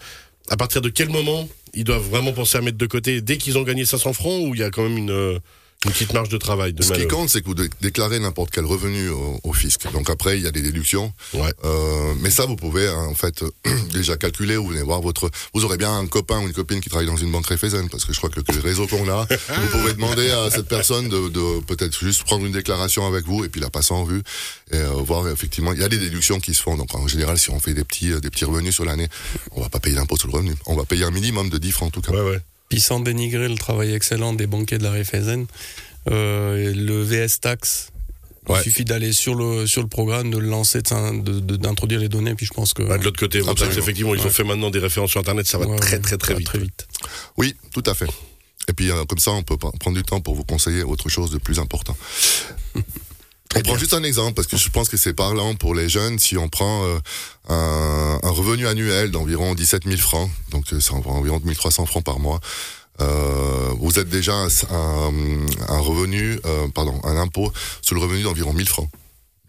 À 0.49 0.57
partir 0.57 0.81
de 0.81 0.89
quel 0.89 1.09
moment 1.09 1.47
ils 1.73 1.83
doivent 1.83 2.09
vraiment 2.09 2.33
penser 2.33 2.57
à 2.57 2.61
mettre 2.61 2.77
de 2.77 2.85
côté 2.87 3.21
dès 3.21 3.37
qu'ils 3.37 3.57
ont 3.57 3.63
gagné 3.63 3.85
500 3.85 4.13
francs 4.13 4.41
ou 4.47 4.53
il 4.55 4.59
y 4.59 4.63
a 4.63 4.69
quand 4.69 4.83
même 4.83 4.97
une, 4.97 5.39
une 5.85 5.91
petite 5.91 6.11
marge 6.13 6.29
de 6.29 6.37
travail 6.37 6.73
de 6.73 6.81
Ce 6.81 6.91
qui 6.93 7.07
compte, 7.07 7.29
c'est 7.29 7.41
que 7.41 7.45
vous 7.45 7.53
dé- 7.53 7.69
déclarez 7.81 8.19
n'importe 8.19 8.49
quel 8.51 8.65
revenu 8.65 9.09
au, 9.09 9.39
au 9.43 9.53
fisc. 9.53 9.89
Donc 9.93 10.09
après, 10.09 10.37
il 10.37 10.43
y 10.43 10.47
a 10.47 10.51
des 10.51 10.61
déductions. 10.63 11.13
Ouais. 11.35 11.53
Euh, 11.63 12.13
mais 12.19 12.31
ça, 12.31 12.45
vous 12.47 12.55
pouvez 12.55 12.87
hein, 12.87 13.05
en 13.09 13.13
fait 13.13 13.43
déjà 13.93 14.17
calculer. 14.17 14.57
Vous 14.57 14.67
venez 14.69 14.81
voir 14.81 15.01
votre. 15.01 15.29
Vous 15.53 15.63
aurez 15.65 15.77
bien 15.77 15.95
un 15.95 16.07
copain 16.07 16.39
ou 16.39 16.47
une 16.47 16.53
copine 16.53 16.81
qui 16.81 16.89
travaille 16.89 17.05
dans 17.07 17.15
une 17.15 17.31
banque 17.31 17.45
Raiffeisen, 17.45 17.89
parce 17.89 18.05
que 18.05 18.11
je 18.13 18.17
crois 18.17 18.29
que 18.31 18.39
le 18.51 18.59
réseau 18.59 18.87
qu'on 18.87 19.07
a, 19.07 19.27
vous 19.49 19.67
pouvez 19.79 19.93
demander 19.93 20.29
à 20.31 20.49
cette 20.49 20.67
personne 20.67 21.09
de, 21.09 21.29
de 21.29 21.59
peut-être 21.61 21.97
juste 21.99 22.23
prendre 22.23 22.45
une 22.45 22.51
déclaration 22.53 23.05
avec 23.07 23.25
vous 23.25 23.45
et 23.45 23.49
puis 23.49 23.61
la 23.61 23.69
passer 23.69 23.93
en 23.93 24.03
vue 24.03 24.23
et 24.71 24.77
euh, 24.77 24.87
voir 24.93 25.29
effectivement. 25.29 25.73
Il 25.73 25.79
y 25.79 25.83
a 25.83 25.89
des 25.89 25.99
déductions 25.99 26.39
qui 26.39 26.55
se 26.55 26.61
font. 26.63 26.75
Donc 26.75 26.93
en 26.95 27.07
général, 27.07 27.37
si 27.37 27.51
on 27.51 27.59
fait 27.59 27.75
des 27.75 27.83
petits 27.83 28.11
euh, 28.11 28.19
des 28.19 28.31
petits 28.31 28.45
revenus 28.45 28.73
sur 28.73 28.83
l'année, 28.83 29.07
on 29.51 29.61
va 29.61 29.69
pas 29.69 29.79
payer 29.79 29.95
d'impôt 29.95 30.17
sur 30.17 30.27
le 30.27 30.33
revenu. 30.33 30.55
On 30.65 30.75
va 30.75 30.85
payer 30.85 31.03
un 31.03 31.11
minimum 31.11 31.49
de 31.49 31.57
10 31.59 31.71
francs 31.71 31.87
en 31.89 31.91
tout 31.91 32.01
cas. 32.01 32.11
Ouais, 32.13 32.31
ouais. 32.31 32.39
Puis 32.69 32.79
sans 32.81 32.99
dénigrer 32.99 33.47
le 33.47 33.55
travail 33.57 33.93
excellent 33.93 34.33
des 34.33 34.47
banquiers 34.47 34.77
de 34.77 34.83
la 34.83 34.91
Raiffeisen, 34.91 35.45
euh, 36.09 36.73
le 36.75 37.01
VS 37.01 37.39
Tax, 37.41 37.89
Ouais. 38.49 38.59
il 38.61 38.63
suffit 38.63 38.85
d'aller 38.85 39.11
sur 39.11 39.35
le, 39.35 39.67
sur 39.67 39.81
le 39.81 39.89
programme, 39.89 40.31
de 40.31 40.37
le 40.37 40.47
lancer, 40.47 40.79
d'introduire 40.81 41.99
les 41.99 42.07
données, 42.07 42.33
puis 42.33 42.45
je 42.45 42.53
pense 42.53 42.73
que. 42.73 42.81
Ouais, 42.81 42.97
de 42.97 43.03
l'autre 43.03 43.19
côté, 43.19 43.39
effectivement, 43.39 44.15
ils 44.15 44.21
ont 44.21 44.23
Ouais. 44.23 44.29
fait 44.29 44.45
maintenant 44.45 44.69
des 44.69 44.79
références 44.79 45.11
sur 45.11 45.19
Internet, 45.19 45.45
ça 45.45 45.57
va 45.57 45.65
Ouais, 45.67 45.75
très, 45.77 45.99
très, 45.99 46.17
très 46.17 46.33
vite. 46.33 46.47
Très 46.47 46.59
vite. 46.59 46.87
Oui, 47.35 47.55
tout 47.73 47.83
à 47.85 47.93
fait. 47.93 48.07
Et 48.69 48.73
puis 48.73 48.89
euh, 48.89 49.03
comme 49.05 49.19
ça, 49.19 49.31
on 49.31 49.43
peut 49.43 49.57
prendre 49.57 49.95
du 49.97 50.03
temps 50.03 50.21
pour 50.21 50.35
vous 50.35 50.45
conseiller 50.45 50.83
autre 50.83 51.09
chose 51.09 51.29
de 51.31 51.37
plus 51.39 51.59
important. 51.59 51.95
On 53.55 53.61
prend 53.61 53.77
juste 53.77 53.93
un 53.93 54.03
exemple 54.03 54.33
parce 54.33 54.47
que 54.47 54.57
je 54.57 54.69
pense 54.69 54.89
que 54.89 54.97
c'est 54.97 55.13
parlant 55.13 55.55
pour 55.55 55.73
les 55.73 55.89
jeunes. 55.89 56.19
Si 56.19 56.37
on 56.37 56.49
prend 56.49 56.83
euh, 56.85 56.99
un, 57.49 58.19
un 58.21 58.29
revenu 58.29 58.67
annuel 58.67 59.11
d'environ 59.11 59.55
17 59.55 59.83
000 59.85 59.97
francs, 59.97 60.29
donc 60.51 60.65
euh, 60.73 60.79
c'est 60.79 60.91
environ 60.91 61.39
1300 61.43 61.85
francs 61.85 62.03
par 62.03 62.19
mois. 62.19 62.39
euh, 63.01 63.73
vous 63.79 63.99
êtes 63.99 64.09
déjà 64.09 64.33
un, 64.35 64.47
un- 65.69 65.79
revenu, 65.79 66.39
euh, 66.45 66.67
pardon, 66.73 66.99
un 67.03 67.15
impôt 67.17 67.51
sur 67.81 67.95
le 67.95 68.01
revenu 68.01 68.23
d'environ 68.23 68.53
1000 68.53 68.67
francs. 68.67 68.89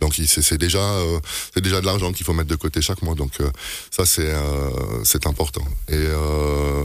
Donc 0.00 0.14
c'est 0.14 0.58
déjà, 0.58 0.78
euh, 0.78 1.18
c'est 1.52 1.60
déjà 1.60 1.80
de 1.80 1.86
l'argent 1.86 2.12
qu'il 2.12 2.24
faut 2.24 2.32
mettre 2.32 2.48
de 2.48 2.54
côté 2.56 2.80
chaque 2.80 3.02
mois. 3.02 3.16
Donc 3.16 3.32
euh, 3.40 3.50
ça 3.90 4.06
c'est 4.06 4.30
euh, 4.32 4.70
c'est 5.04 5.26
important. 5.26 5.64
Et 5.88 5.94
euh, 5.96 6.84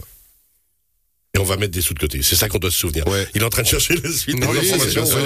Et 1.36 1.40
on 1.40 1.46
va 1.46 1.58
mettre 1.58 1.72
des 1.72 1.82
sous 1.82 1.96
de 1.96 2.00
côté. 2.00 2.22
C'est 2.22 2.36
ça 2.36 2.48
qu'on 2.48 2.60
doit 2.60 2.70
se 2.70 2.78
souvenir. 2.78 3.08
ouais. 3.08 3.28
Il 3.34 3.42
est 3.42 3.46
en 3.46 3.50
train 3.50 3.64
de 3.64 3.68
chercher 3.68 3.96
la 3.96 4.12
suite 4.12 4.38
Non, 4.40 4.54
des 4.54 4.60
oui, 4.60 4.72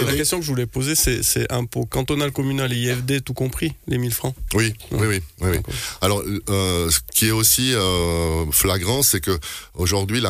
la 0.05 0.13
question 0.15 0.39
que 0.39 0.45
je 0.45 0.49
voulais 0.49 0.65
poser, 0.65 0.95
c'est, 0.95 1.21
c'est 1.21 1.51
impôt 1.51 1.85
cantonal, 1.85 2.31
communal 2.31 2.71
et 2.71 2.77
IFD, 2.77 3.21
tout 3.21 3.33
compris, 3.33 3.73
les 3.87 3.97
1000 3.97 4.13
francs. 4.13 4.33
Oui, 4.53 4.73
oui, 4.91 5.05
oui, 5.05 5.21
oui, 5.41 5.49
oui. 5.51 5.59
Alors, 5.99 6.23
euh, 6.49 6.89
ce 6.89 6.99
qui 7.13 7.27
est 7.27 7.31
aussi 7.31 7.73
euh, 7.73 8.49
flagrant, 8.51 9.03
c'est 9.03 9.19
que 9.19 9.37
aujourd'hui, 9.73 10.21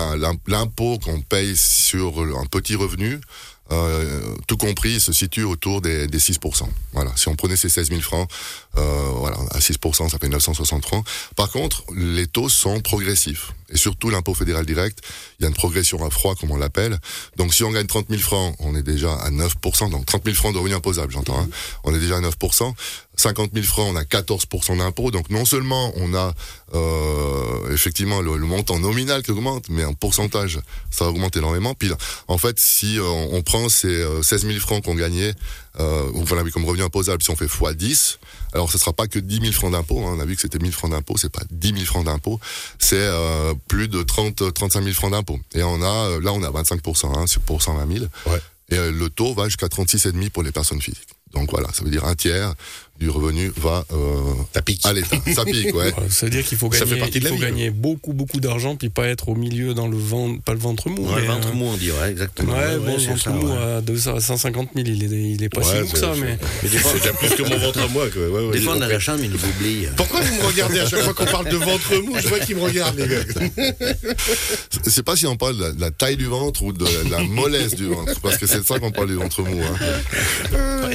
l'impôt 0.47 0.97
qu'on 0.97 1.21
paye 1.21 1.55
sur 1.55 2.21
un 2.21 2.45
petit 2.47 2.73
revenu, 2.73 3.19
euh, 3.71 4.35
tout 4.47 4.57
compris, 4.57 4.99
se 4.99 5.11
situe 5.11 5.43
autour 5.43 5.81
des, 5.81 6.07
des 6.07 6.19
6%. 6.19 6.67
Voilà. 6.93 7.11
Si 7.15 7.27
on 7.27 7.35
prenait 7.35 7.55
ces 7.55 7.69
16 7.69 7.89
000 7.89 8.01
francs, 8.01 8.29
euh, 8.77 8.81
voilà, 9.15 9.37
à 9.51 9.59
6%, 9.59 10.09
ça 10.09 10.17
fait 10.17 10.29
960 10.29 10.85
francs. 10.85 11.05
Par 11.35 11.51
contre, 11.51 11.83
les 11.95 12.27
taux 12.27 12.49
sont 12.49 12.79
progressifs. 12.81 13.51
Et 13.69 13.77
surtout, 13.77 14.09
l'impôt 14.09 14.33
fédéral 14.33 14.65
direct, 14.65 14.99
il 15.39 15.43
y 15.43 15.45
a 15.45 15.49
une 15.49 15.55
progression 15.55 16.05
à 16.05 16.09
froid, 16.09 16.35
comme 16.35 16.51
on 16.51 16.57
l'appelle. 16.57 16.97
Donc, 17.35 17.53
si 17.53 17.63
on 17.63 17.71
gagne 17.71 17.87
30 17.87 18.07
000 18.09 18.21
francs, 18.21 18.55
on 18.59 18.75
est 18.75 18.83
déjà 18.83 19.13
à 19.13 19.29
9%. 19.29 19.91
Donc, 19.91 20.05
30 20.05 20.23
000 20.23 20.35
francs 20.35 20.53
de 20.53 20.59
revenu 20.59 20.75
imposable, 20.75 21.11
j'entends. 21.11 21.39
Hein. 21.39 21.49
On 21.83 21.93
est 21.93 21.99
déjà 21.99 22.17
à 22.17 22.21
9%. 22.21 22.73
50 23.17 23.51
000 23.53 23.65
francs, 23.65 23.87
on 23.91 23.95
a 23.95 24.03
14% 24.03 24.77
d'impôt. 24.77 25.11
Donc, 25.11 25.29
non 25.29 25.43
seulement 25.43 25.91
on 25.95 26.13
a 26.13 26.33
euh, 26.75 27.73
effectivement 27.73 28.21
le, 28.21 28.37
le 28.37 28.45
montant 28.45 28.79
nominal 28.79 29.23
qui 29.23 29.31
augmente, 29.31 29.65
mais 29.69 29.83
en 29.83 29.93
pourcentage, 29.93 30.59
ça 30.91 31.05
augmente 31.05 31.35
énormément. 31.35 31.73
Puis, 31.73 31.91
en 32.27 32.37
fait, 32.37 32.59
si 32.59 32.99
euh, 32.99 33.03
on 33.03 33.41
prend 33.41 33.69
ces 33.69 33.87
euh, 33.87 34.21
16 34.21 34.45
000 34.47 34.59
francs 34.59 34.83
qu'on 34.83 34.95
gagnait, 34.95 35.33
euh, 35.79 36.09
voilà, 36.13 36.43
comme 36.51 36.65
revenu 36.65 36.83
imposable, 36.83 37.21
si 37.21 37.29
on 37.29 37.35
fait 37.35 37.45
x10, 37.47 38.17
alors 38.53 38.71
ce 38.71 38.77
sera 38.77 38.93
pas 38.93 39.07
que 39.07 39.19
10 39.19 39.41
000 39.41 39.51
francs 39.51 39.71
d'impôt. 39.71 39.99
hein. 39.99 40.13
On 40.15 40.19
a 40.19 40.25
vu 40.25 40.35
que 40.35 40.41
c'était 40.41 40.59
1000 40.59 40.71
francs 40.71 40.91
d'impôt, 40.91 41.15
c'est 41.17 41.31
pas 41.31 41.43
10 41.51 41.73
000 41.73 41.85
francs 41.85 42.05
d'impôt, 42.05 42.39
c'est 42.79 42.95
euh, 42.97 43.53
plus 43.67 43.87
de 43.87 44.01
30, 44.03 44.53
35 44.53 44.81
000 44.83 44.93
francs 44.93 45.11
d'impôt. 45.11 45.39
Et 45.53 45.63
on 45.63 45.81
a, 45.81 46.09
euh, 46.09 46.21
là, 46.21 46.33
on 46.33 46.43
a 46.43 46.49
25 46.49 46.81
hein, 47.03 47.27
sur 47.27 47.41
pour 47.41 47.61
120 47.61 47.91
000. 47.91 48.05
Ouais. 48.27 48.41
Et 48.69 48.77
euh, 48.77 48.91
le 48.91 49.09
taux 49.09 49.33
va 49.33 49.45
jusqu'à 49.45 49.67
36,5 49.67 50.29
pour 50.29 50.43
les 50.43 50.51
personnes 50.51 50.81
physiques. 50.81 51.07
Donc 51.33 51.51
voilà, 51.51 51.67
ça 51.73 51.83
veut 51.83 51.91
dire 51.91 52.05
un 52.05 52.15
tiers. 52.15 52.53
Du 52.99 53.09
revenu 53.09 53.51
va 53.57 53.85
euh, 53.93 53.95
Ça 54.53 54.61
pique. 54.61 54.85
à 54.85 54.93
l'État. 54.93 55.17
Ça 55.35 55.45
pique, 55.45 55.73
ouais. 55.75 55.93
Ça 56.09 56.25
veut 56.25 56.29
dire 56.31 56.43
qu'il 56.45 56.57
faut 56.57 56.71
Ça 56.71 56.79
gagner, 56.79 56.93
fait 56.93 56.99
partie 56.99 57.19
de 57.19 57.25
il 57.25 57.29
faut 57.29 57.35
vie, 57.35 57.41
gagner 57.41 57.69
beaucoup, 57.69 58.13
beaucoup 58.13 58.39
d'argent, 58.39 58.75
puis 58.75 58.89
pas 58.89 59.07
être 59.07 59.29
au 59.29 59.35
milieu 59.35 59.73
dans 59.73 59.87
le 59.87 59.97
ventre, 59.97 60.41
pas 60.43 60.53
le 60.53 60.59
ventre 60.59 60.89
mou. 60.89 61.07
Ouais, 61.07 61.21
le 61.21 61.27
ventre 61.27 61.49
euh, 61.49 61.53
mou, 61.53 61.65
on 61.65 61.77
dit, 61.77 61.91
ouais, 61.91 62.09
exactement. 62.11 62.53
Ouais, 62.53 62.77
bon, 62.77 62.97
le 62.97 63.03
ventre 63.03 63.21
ça, 63.21 63.29
mou 63.31 63.51
à 63.51 63.81
200 63.81 64.15
à 64.15 64.19
150 64.19 64.69
000, 64.75 64.87
il 64.87 65.03
est, 65.03 65.07
il 65.33 65.43
est 65.43 65.49
pas 65.49 65.61
si 65.63 65.75
mou 65.79 65.87
que 65.87 65.97
ça, 65.99 66.13
mais. 66.19 66.37
Mais 66.63 66.69
des 66.69 66.77
fois, 66.77 66.91
C'est 67.01 67.13
plus 67.15 67.29
que 67.43 67.43
mon 67.49 67.57
ventre 67.59 67.79
à 67.79 67.87
moi. 67.87 68.07
Quoi. 68.09 68.51
Des 68.51 68.61
fois, 68.61 68.75
on 68.77 68.81
a 68.81 68.87
la 68.87 68.99
chambre, 68.99 69.19
il 69.23 69.29
nous 69.29 69.37
oublie. 69.37 69.85
Pourquoi 69.95 70.21
vous 70.21 70.35
me 70.35 70.47
regardez 70.47 70.79
à 70.79 70.87
chaque 70.89 71.01
fois 71.01 71.13
qu'on 71.13 71.25
parle 71.25 71.49
de 71.49 71.57
ventre 71.57 71.95
mou? 72.03 72.15
Je 72.19 72.27
vois 72.27 72.39
qu'ils 72.39 72.55
me 72.55 72.61
regardent, 72.61 72.97
les 72.97 73.07
gars. 73.07 73.73
C'est 74.87 75.03
pas 75.03 75.15
si 75.15 75.27
on 75.27 75.35
parle 75.37 75.57
de 75.57 75.79
la, 75.79 75.91
taille 75.91 76.17
du 76.17 76.25
ventre 76.25 76.63
ou 76.63 76.73
de 76.73 76.83
la, 76.83 77.03
de 77.03 77.11
la 77.11 77.19
mollesse 77.23 77.75
du 77.75 77.85
ventre, 77.87 78.19
parce 78.21 78.37
que 78.37 78.47
c'est 78.47 78.59
de 78.59 78.65
ça 78.65 78.79
qu'on 78.79 78.91
parle 78.91 79.07
du 79.07 79.15
ventre 79.15 79.41
mou. 79.43 79.59
hein. 79.61 80.89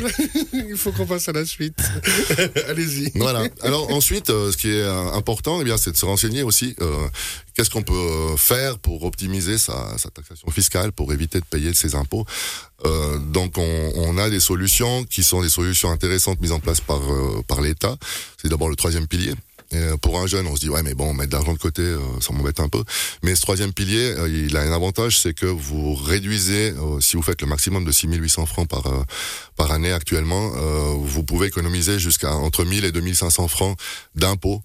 Il 0.52 0.76
faut 0.76 0.92
qu'on 0.92 1.06
passe 1.06 1.28
à 1.28 1.32
la 1.32 1.44
suite. 1.44 1.78
Allez-y. 2.68 3.12
Voilà. 3.14 3.44
Alors 3.62 3.90
ensuite, 3.92 4.30
euh, 4.30 4.52
ce 4.52 4.56
qui 4.56 4.68
est 4.68 4.82
euh, 4.82 5.12
important, 5.12 5.60
eh 5.60 5.64
bien, 5.64 5.76
c'est 5.76 5.92
de 5.92 5.96
se 5.96 6.04
renseigner 6.04 6.42
aussi. 6.42 6.74
euh, 6.80 7.08
Qu'est-ce 7.54 7.70
qu'on 7.70 7.82
peut 7.82 8.36
faire 8.38 8.78
pour 8.78 9.04
optimiser 9.04 9.58
sa, 9.58 9.94
taxation 10.14 10.50
fiscale, 10.50 10.90
pour 10.90 11.12
éviter 11.12 11.38
de 11.38 11.44
payer 11.44 11.74
ses 11.74 11.94
impôts 11.94 12.24
Donc, 13.26 13.58
on, 13.58 14.16
a 14.16 14.30
des 14.30 14.40
solutions 14.40 15.04
qui 15.04 15.22
sont 15.22 15.42
des 15.42 15.50
solutions 15.50 15.90
intéressantes 15.90 16.40
mises 16.40 16.52
en 16.52 16.60
place 16.60 16.80
par 16.80 17.00
par 17.46 17.60
l'État. 17.60 17.96
C'est 18.40 18.48
d'abord 18.48 18.70
le 18.70 18.76
troisième 18.76 19.06
pilier. 19.06 19.34
Euh, 19.74 19.96
pour 19.96 20.20
un 20.20 20.26
jeune, 20.26 20.46
on 20.46 20.54
se 20.54 20.60
dit 20.60 20.68
ouais 20.68 20.82
mais 20.82 20.94
bon 20.94 21.14
mettre 21.14 21.30
de 21.30 21.36
l'argent 21.36 21.52
de 21.52 21.58
côté, 21.58 21.82
euh, 21.82 21.98
ça 22.20 22.32
m'embête 22.32 22.60
un 22.60 22.68
peu. 22.68 22.82
Mais 23.22 23.34
ce 23.34 23.42
troisième 23.42 23.72
pilier, 23.72 24.14
euh, 24.18 24.28
il 24.28 24.56
a 24.56 24.62
un 24.62 24.72
avantage, 24.72 25.18
c'est 25.18 25.34
que 25.34 25.46
vous 25.46 25.94
réduisez, 25.94 26.74
si 27.00 27.16
vous 27.16 27.22
faites 27.22 27.40
le 27.40 27.46
maximum 27.46 27.84
de 27.84 27.92
6800 27.92 28.46
francs 28.46 28.68
par 28.68 28.84
par 29.56 29.70
année 29.72 29.92
actuellement, 29.92 30.50
vous 30.96 31.22
pouvez 31.22 31.46
économiser 31.46 31.98
jusqu'à 31.98 32.34
entre 32.34 32.64
1000 32.64 32.84
et 32.84 32.92
2500 32.92 33.48
francs 33.48 33.78
d'impôts 34.14 34.62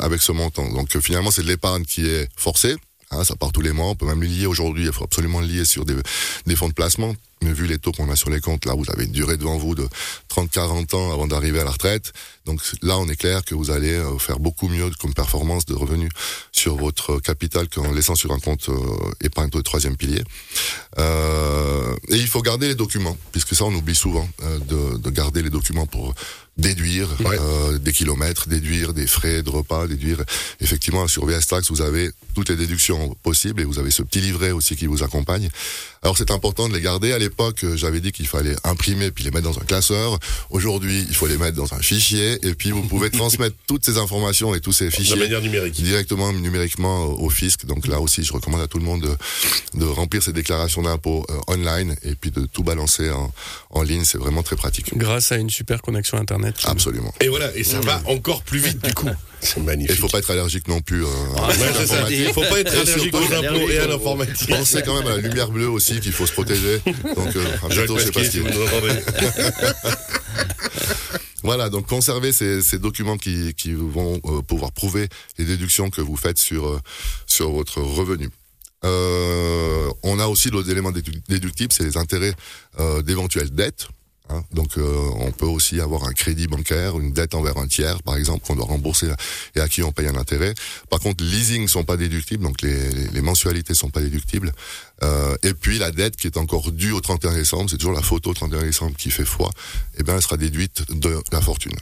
avec 0.00 0.22
ce 0.22 0.32
montant. 0.32 0.68
Donc 0.70 0.96
finalement, 0.98 1.30
c'est 1.30 1.42
de 1.42 1.48
l'épargne 1.48 1.84
qui 1.84 2.06
est 2.06 2.28
forcée. 2.36 2.76
Hein, 3.10 3.24
ça 3.24 3.36
part 3.36 3.52
tous 3.52 3.60
les 3.60 3.72
mois. 3.72 3.86
On 3.86 3.94
peut 3.94 4.06
même 4.06 4.20
le 4.20 4.26
lier 4.26 4.46
aujourd'hui. 4.46 4.86
Il 4.86 4.92
faut 4.92 5.04
absolument 5.04 5.40
le 5.40 5.46
lier 5.46 5.64
sur 5.64 5.84
des 5.84 6.56
fonds 6.56 6.68
de 6.68 6.74
placement. 6.74 7.14
Mais 7.42 7.52
vu 7.52 7.66
les 7.66 7.78
taux 7.78 7.92
qu'on 7.92 8.10
a 8.10 8.16
sur 8.16 8.30
les 8.30 8.40
comptes, 8.40 8.64
là, 8.64 8.74
vous 8.74 8.90
avez 8.90 9.04
une 9.04 9.12
durée 9.12 9.36
devant 9.36 9.58
vous 9.58 9.74
de 9.74 9.86
30-40 10.34 10.94
ans 10.96 11.12
avant 11.12 11.26
d'arriver 11.26 11.60
à 11.60 11.64
la 11.64 11.70
retraite. 11.70 12.12
Donc 12.46 12.60
là, 12.82 12.96
on 12.98 13.06
est 13.08 13.16
clair 13.16 13.44
que 13.44 13.54
vous 13.54 13.70
allez 13.70 13.92
euh, 13.92 14.18
faire 14.18 14.38
beaucoup 14.38 14.68
mieux 14.68 14.90
comme 15.00 15.12
performance 15.12 15.66
de 15.66 15.74
revenus 15.74 16.10
sur 16.52 16.76
votre 16.76 17.18
capital 17.20 17.68
qu'en 17.68 17.92
laissant 17.92 18.14
sur 18.14 18.32
un 18.32 18.38
compte 18.38 18.68
euh, 18.70 18.74
épargne 19.20 19.50
de 19.50 19.60
troisième 19.60 19.96
pilier. 19.96 20.22
Euh, 20.98 21.94
et 22.08 22.16
il 22.16 22.26
faut 22.26 22.42
garder 22.42 22.68
les 22.68 22.74
documents, 22.74 23.16
puisque 23.32 23.54
ça, 23.54 23.64
on 23.64 23.74
oublie 23.74 23.94
souvent 23.94 24.28
euh, 24.42 24.58
de, 24.60 24.98
de 24.98 25.10
garder 25.10 25.42
les 25.42 25.50
documents 25.50 25.86
pour 25.86 26.14
déduire 26.56 27.08
Ouais. 27.22 27.38
des 27.80 27.92
kilomètres, 27.92 28.48
déduire 28.48 28.94
des 28.94 29.06
frais 29.06 29.42
de 29.42 29.50
repas, 29.50 29.86
déduire 29.86 30.22
effectivement 30.60 31.06
sur 31.06 31.26
VS 31.26 31.46
Tax, 31.48 31.70
vous 31.70 31.82
avez 31.82 32.10
toutes 32.34 32.48
les 32.48 32.56
déductions 32.56 33.14
possibles 33.22 33.60
et 33.60 33.64
vous 33.64 33.78
avez 33.78 33.90
ce 33.90 34.02
petit 34.02 34.20
livret 34.22 34.52
aussi 34.52 34.74
qui 34.74 34.86
vous 34.86 35.02
accompagne. 35.02 35.50
Alors 36.06 36.16
c'est 36.16 36.30
important 36.30 36.68
de 36.68 36.74
les 36.74 36.80
garder. 36.80 37.10
À 37.12 37.18
l'époque, 37.18 37.64
euh, 37.64 37.76
j'avais 37.76 37.98
dit 37.98 38.12
qu'il 38.12 38.28
fallait 38.28 38.54
imprimer 38.62 39.10
puis 39.10 39.24
les 39.24 39.32
mettre 39.32 39.50
dans 39.50 39.58
un 39.58 39.64
classeur. 39.64 40.20
Aujourd'hui, 40.50 41.04
il 41.08 41.16
faut 41.16 41.26
les 41.26 41.36
mettre 41.36 41.56
dans 41.56 41.74
un 41.74 41.80
fichier 41.80 42.38
et 42.46 42.54
puis 42.54 42.70
vous 42.70 42.82
pouvez 42.82 43.10
transmettre 43.20 43.56
toutes 43.66 43.84
ces 43.84 43.98
informations 43.98 44.54
et 44.54 44.60
tous 44.60 44.70
ces 44.70 44.84
De 44.84 44.90
fichiers 44.90 45.16
manière 45.16 45.40
numérique. 45.40 45.74
directement 45.74 46.32
numériquement 46.32 47.06
au 47.06 47.26
au 47.26 47.28
fisc. 47.28 47.66
Donc 47.66 47.88
là 47.88 48.00
aussi, 48.00 48.22
je 48.22 48.32
recommande 48.32 48.60
à 48.60 48.68
tout 48.68 48.78
le 48.78 48.84
monde 48.84 49.00
de, 49.02 49.80
de 49.80 49.84
remplir 49.84 50.22
ses 50.22 50.32
déclarations 50.32 50.82
d'impôts 50.82 51.26
euh, 51.28 51.52
online 51.52 51.96
et 52.04 52.14
puis 52.14 52.30
de 52.30 52.46
tout 52.46 52.62
balancer 52.62 53.10
en, 53.10 53.32
en 53.70 53.82
ligne. 53.82 54.04
C'est 54.04 54.18
vraiment 54.18 54.44
très 54.44 54.54
pratique. 54.54 54.96
Grâce 54.96 55.32
à 55.32 55.38
une 55.38 55.50
super 55.50 55.82
connexion 55.82 56.18
Internet. 56.18 56.54
Absolument. 56.66 57.12
Et 57.20 57.26
voilà, 57.26 57.52
et 57.56 57.64
ça 57.64 57.80
va 57.80 58.00
encore 58.06 58.44
plus 58.44 58.60
vite 58.60 58.80
du 58.84 58.94
coup. 58.94 59.08
C'est 59.46 59.60
magnifique. 59.62 59.96
il 59.96 60.00
faut 60.00 60.08
pas 60.08 60.18
être 60.18 60.30
allergique 60.30 60.68
non 60.68 60.80
plus. 60.80 61.04
euh, 61.04 61.08
à 61.36 61.52
ça. 61.54 61.64
l'informatique. 61.80 62.18
Il 62.28 62.32
faut 62.32 62.40
pas 62.42 62.60
être 62.60 62.72
allergique 62.74 63.14
aux 63.14 63.32
impôts 63.32 63.70
et 63.70 63.78
à 63.78 63.86
l'informatique. 63.86 64.48
Pensez 64.48 64.82
quand 64.82 64.96
même 64.98 65.06
à 65.06 65.16
la 65.16 65.22
lumière 65.22 65.50
bleue 65.50 65.68
aussi 65.68 66.00
qu'il 66.00 66.12
faut 66.12 66.26
se 66.26 66.32
protéger. 66.32 66.80
Donc, 67.14 67.36
euh, 67.36 67.44
un 67.62 67.70
Jacques 67.70 67.86
bientôt, 67.86 67.98
je 67.98 68.04
sais 68.04 68.10
pas 68.12 68.24
ce 68.24 68.30
qu'il. 68.30 68.42
Voilà, 71.42 71.68
donc 71.70 71.86
conservez 71.86 72.32
ces, 72.32 72.60
ces 72.60 72.78
documents 72.78 73.16
qui, 73.18 73.54
qui 73.54 73.72
vont 73.72 74.20
euh, 74.24 74.42
pouvoir 74.42 74.72
prouver 74.72 75.08
les 75.38 75.44
déductions 75.44 75.90
que 75.90 76.00
vous 76.00 76.16
faites 76.16 76.38
sur, 76.38 76.66
euh, 76.66 76.80
sur 77.26 77.50
votre 77.52 77.80
revenu. 77.80 78.30
Euh, 78.84 79.88
on 80.02 80.18
a 80.18 80.26
aussi 80.26 80.50
d'autres 80.50 80.70
éléments 80.70 80.90
dédu- 80.90 81.20
déductibles, 81.28 81.72
c'est 81.72 81.84
les 81.84 81.96
intérêts 81.96 82.34
euh, 82.80 83.00
d'éventuelles 83.02 83.50
dettes. 83.50 83.86
Hein. 84.30 84.42
Donc, 84.52 84.78
euh, 84.78 85.10
on 85.20 85.32
peut 85.32 85.46
aussi 85.46 85.80
avoir 85.80 86.04
un 86.04 86.12
crédit 86.12 86.46
bancaire, 86.46 86.98
une 86.98 87.12
dette 87.12 87.34
envers 87.34 87.56
un 87.58 87.66
tiers, 87.66 88.02
par 88.02 88.16
exemple, 88.16 88.46
qu'on 88.46 88.56
doit 88.56 88.66
rembourser 88.66 89.08
et 89.54 89.60
à 89.60 89.68
qui 89.68 89.82
on 89.82 89.92
paye 89.92 90.08
un 90.08 90.16
intérêt. 90.16 90.54
Par 90.90 91.00
contre, 91.00 91.24
leasing 91.24 91.68
sont 91.68 91.84
pas 91.84 91.96
déductibles, 91.96 92.44
donc 92.44 92.62
les, 92.62 92.90
les, 92.90 93.08
les 93.08 93.20
mensualités 93.20 93.74
sont 93.74 93.90
pas 93.90 94.00
déductibles. 94.00 94.52
Euh, 95.02 95.36
et 95.42 95.54
puis 95.54 95.78
la 95.78 95.90
dette 95.90 96.16
qui 96.16 96.26
est 96.26 96.36
encore 96.36 96.72
due 96.72 96.92
au 96.92 97.00
31 97.00 97.34
décembre, 97.34 97.70
c'est 97.70 97.76
toujours 97.76 97.94
la 97.94 98.02
photo 98.02 98.30
au 98.30 98.34
31 98.34 98.62
décembre 98.62 98.96
qui 98.96 99.10
fait 99.10 99.24
foi, 99.24 99.50
eh 99.98 100.02
bien, 100.02 100.16
elle 100.16 100.22
sera 100.22 100.36
déduite 100.36 100.90
de 100.92 101.20
la 101.32 101.40
fortune. 101.40 101.76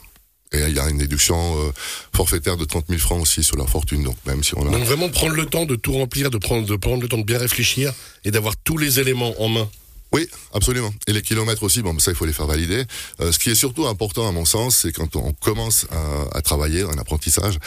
Et 0.54 0.68
il 0.68 0.74
y 0.74 0.78
a 0.78 0.88
une 0.88 0.98
déduction 0.98 1.36
euh, 1.58 1.72
forfaitaire 2.14 2.56
de 2.56 2.64
30 2.64 2.86
000 2.88 3.00
francs 3.00 3.20
aussi 3.20 3.42
sur 3.42 3.56
la 3.56 3.66
fortune. 3.66 4.04
Donc 4.04 4.16
même 4.26 4.44
si 4.44 4.56
on 4.56 4.66
a 4.66 4.70
Donc 4.70 4.84
vraiment 4.84 5.08
prendre 5.08 5.34
le 5.34 5.46
temps 5.46 5.66
de 5.66 5.74
tout 5.74 5.92
remplir, 5.92 6.30
de 6.30 6.38
prendre, 6.38 6.66
de 6.66 6.76
prendre 6.76 7.02
le 7.02 7.08
temps 7.08 7.18
de 7.18 7.24
bien 7.24 7.38
réfléchir 7.38 7.92
et 8.24 8.30
d'avoir 8.30 8.56
tous 8.56 8.78
les 8.78 9.00
éléments 9.00 9.34
en 9.42 9.48
main. 9.48 9.68
Oui, 10.14 10.28
absolument. 10.52 10.94
Et 11.08 11.12
les 11.12 11.22
kilomètres 11.22 11.64
aussi, 11.64 11.82
bon, 11.82 11.98
ça, 11.98 12.12
il 12.12 12.14
faut 12.16 12.24
les 12.24 12.32
faire 12.32 12.46
valider. 12.46 12.84
Euh, 13.20 13.32
ce 13.32 13.38
qui 13.40 13.50
est 13.50 13.56
surtout 13.56 13.88
important, 13.88 14.28
à 14.28 14.30
mon 14.30 14.44
sens, 14.44 14.76
c'est 14.76 14.92
quand 14.92 15.16
on 15.16 15.32
commence 15.32 15.86
à, 16.32 16.40
travailler, 16.40 16.82
un 16.82 16.98
apprentissage, 16.98 17.58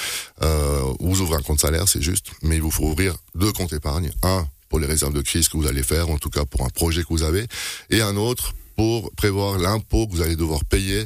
euh, 0.42 0.82
vous 1.01 1.20
ouvrez 1.20 1.36
un 1.36 1.42
compte 1.42 1.60
salaire, 1.60 1.89
c'est 1.89 2.01
juste, 2.01 2.27
mais 2.44 2.56
il 2.56 2.62
vous 2.62 2.72
faut 2.72 2.86
ouvrir 2.86 3.18
deux 3.36 3.51
comptes 3.51 3.74
épargne. 3.74 4.13
Un 4.24 4.48
pour 4.70 4.80
les 4.80 4.88
réserves 4.88 5.13
de 5.13 5.22
crise 5.22 5.50
que 5.50 5.58
vous 5.58 5.68
allez 5.68 5.84
faire, 5.84 6.10
en 6.10 6.18
tout 6.18 6.30
cas 6.30 6.46
pour 6.46 6.63
un 6.63 6.70
projet 6.70 7.01
que 7.01 7.10
vous 7.10 7.24
avez, 7.24 7.48
et 7.89 8.00
un 8.00 8.16
autre 8.16 8.54
pour 8.77 9.12
prévoir 9.16 9.58
l'impôt 9.58 10.08
que 10.08 10.13
vous 10.13 10.22
allez 10.22 10.38
devoir 10.38 10.63
payer 10.63 11.06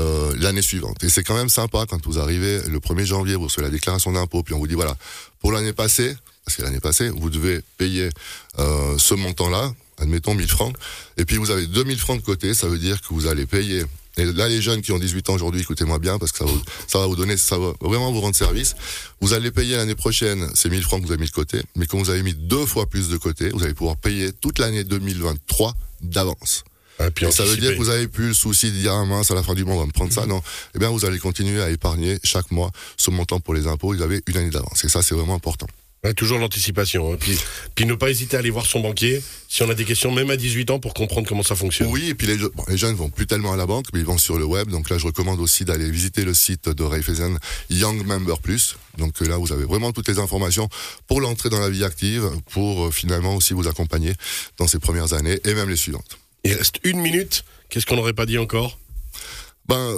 euh, 0.00 0.34
l'année 0.38 0.62
suivante. 0.62 1.04
Et 1.04 1.10
c'est 1.10 1.22
quand 1.22 1.36
même 1.36 1.50
sympa 1.50 1.84
quand 1.86 2.02
vous 2.06 2.18
arrivez 2.18 2.62
le 2.62 2.78
1er 2.78 3.04
janvier, 3.04 3.34
vous 3.34 3.44
recevez 3.44 3.66
la 3.66 3.70
déclaration 3.70 4.12
d'impôt, 4.12 4.42
puis 4.42 4.54
on 4.54 4.58
vous 4.58 4.68
dit, 4.68 4.74
voilà, 4.74 4.96
pour 5.40 5.52
l'année 5.52 5.74
passée, 5.74 6.16
parce 6.46 6.56
que 6.56 6.62
l'année 6.62 6.80
passée, 6.80 7.10
vous 7.10 7.28
devez 7.28 7.60
payer 7.76 8.08
ce 8.56 9.14
montant-là, 9.14 9.74
admettons 9.98 10.34
1000 10.34 10.48
francs, 10.48 10.74
et 11.16 11.24
puis 11.24 11.36
vous 11.36 11.50
avez 11.50 11.66
2000 11.66 11.98
francs 11.98 12.18
de 12.20 12.24
côté, 12.24 12.54
ça 12.54 12.68
veut 12.68 12.78
dire 12.78 13.00
que 13.00 13.08
vous 13.10 13.26
allez 13.26 13.46
payer. 13.46 13.84
Et 14.16 14.24
là, 14.24 14.48
les 14.48 14.60
jeunes 14.60 14.82
qui 14.82 14.90
ont 14.90 14.98
18 14.98 15.30
ans 15.30 15.34
aujourd'hui, 15.34 15.60
écoutez-moi 15.60 16.00
bien, 16.00 16.18
parce 16.18 16.32
que 16.32 16.38
ça 16.38 16.44
va, 16.44 16.50
vous- 16.50 16.62
ça 16.88 16.98
va 16.98 17.06
vous 17.06 17.14
donner, 17.14 17.36
ça 17.36 17.56
va 17.56 17.72
vraiment 17.80 18.10
vous 18.10 18.20
rendre 18.20 18.34
service. 18.34 18.74
Vous 19.20 19.32
allez 19.32 19.52
payer 19.52 19.76
l'année 19.76 19.94
prochaine 19.94 20.48
ces 20.56 20.68
1000 20.70 20.82
francs 20.82 21.00
que 21.00 21.06
vous 21.06 21.12
avez 21.12 21.20
mis 21.20 21.28
de 21.28 21.32
côté, 21.32 21.62
mais 21.76 21.86
quand 21.86 21.98
vous 21.98 22.10
avez 22.10 22.22
mis 22.24 22.34
deux 22.34 22.66
fois 22.66 22.86
plus 22.86 23.08
de 23.10 23.16
côté, 23.16 23.50
vous 23.50 23.62
allez 23.62 23.74
pouvoir 23.74 23.96
payer 23.96 24.32
toute 24.32 24.58
l'année 24.58 24.82
2023 24.82 25.74
d'avance. 26.00 26.64
Et 27.00 27.10
puis 27.12 27.26
Et 27.26 27.30
ça 27.30 27.44
veut 27.44 27.56
dire 27.56 27.70
que 27.74 27.76
vous 27.78 27.90
avez 27.90 28.08
plus 28.08 28.28
le 28.28 28.34
souci 28.34 28.72
de 28.72 28.76
dire 28.78 28.92
ah 28.92 29.04
mince 29.04 29.30
à 29.30 29.34
la 29.36 29.44
fin 29.44 29.54
du 29.54 29.64
mois 29.64 29.76
on 29.76 29.80
va 29.80 29.86
me 29.86 29.92
prendre 29.92 30.12
ça. 30.12 30.26
Non. 30.26 30.42
Eh 30.74 30.80
bien 30.80 30.88
vous 30.90 31.04
allez 31.04 31.20
continuer 31.20 31.62
à 31.62 31.70
épargner 31.70 32.18
chaque 32.24 32.50
mois 32.50 32.72
ce 32.96 33.12
montant 33.12 33.38
pour 33.38 33.54
les 33.54 33.68
impôts. 33.68 33.94
Vous 33.94 34.02
avez 34.02 34.20
une 34.26 34.36
année 34.36 34.50
d'avance. 34.50 34.84
Et 34.84 34.88
ça 34.88 35.00
c'est 35.00 35.14
vraiment 35.14 35.36
important 35.36 35.68
Ouais, 36.04 36.14
toujours 36.14 36.38
l'anticipation. 36.38 37.12
hein. 37.12 37.16
Puis, 37.18 37.36
puis 37.74 37.84
ne 37.84 37.94
pas 37.94 38.08
hésiter 38.08 38.36
à 38.36 38.38
aller 38.38 38.50
voir 38.50 38.66
son 38.66 38.78
banquier 38.80 39.20
si 39.48 39.62
on 39.64 39.70
a 39.70 39.74
des 39.74 39.84
questions, 39.84 40.12
même 40.12 40.30
à 40.30 40.36
18 40.36 40.70
ans, 40.70 40.78
pour 40.78 40.94
comprendre 40.94 41.26
comment 41.26 41.42
ça 41.42 41.56
fonctionne. 41.56 41.88
oui 41.90 42.08
et 42.10 42.14
puis 42.14 42.26
les, 42.28 42.36
bon, 42.36 42.64
les 42.68 42.76
jeunes 42.76 42.94
vont 42.94 43.10
plus 43.10 43.26
tellement 43.26 43.52
à 43.52 43.56
la 43.56 43.66
banque 43.66 43.86
mais 43.92 43.98
ils 43.98 44.06
vont 44.06 44.16
sur 44.18 44.38
le 44.38 44.44
web 44.44 44.68
donc 44.68 44.90
là 44.90 44.98
je 44.98 45.06
recommande 45.06 45.40
aussi 45.40 45.64
d'aller 45.64 45.90
visiter 45.90 46.24
le 46.24 46.34
site 46.34 46.68
de 46.68 46.84
Raiffeisen 46.84 47.36
Young 47.70 48.04
Member 48.06 48.38
Plus 48.38 48.76
donc 48.96 49.20
euh, 49.22 49.26
là 49.28 49.36
vous 49.38 49.52
avez 49.52 49.64
vraiment 49.64 49.90
toutes 49.92 50.06
les 50.08 50.18
informations 50.20 50.68
pour 51.08 51.20
l'entrée 51.20 51.48
dans 51.50 51.58
la 51.60 51.68
vie 51.70 51.82
active 51.84 52.30
pour 52.52 52.86
euh, 52.86 52.90
finalement 52.92 53.34
aussi 53.34 53.52
vous 53.54 53.66
accompagner 53.66 54.12
dans 54.58 54.68
ces 54.68 54.78
premières 54.78 55.12
années 55.14 55.40
et 55.44 55.54
même 55.54 55.68
les 55.68 55.76
suivantes 55.76 56.18
Il 56.44 56.52
reste 56.54 56.76
une 56.84 57.00
minute. 57.00 57.44
Qu'est-ce 57.70 57.86
qu'on 57.86 57.96
n'aurait 57.96 58.12
pas 58.14 58.24
dit 58.26 58.38
encore? 58.38 58.78
Ben 59.68 59.96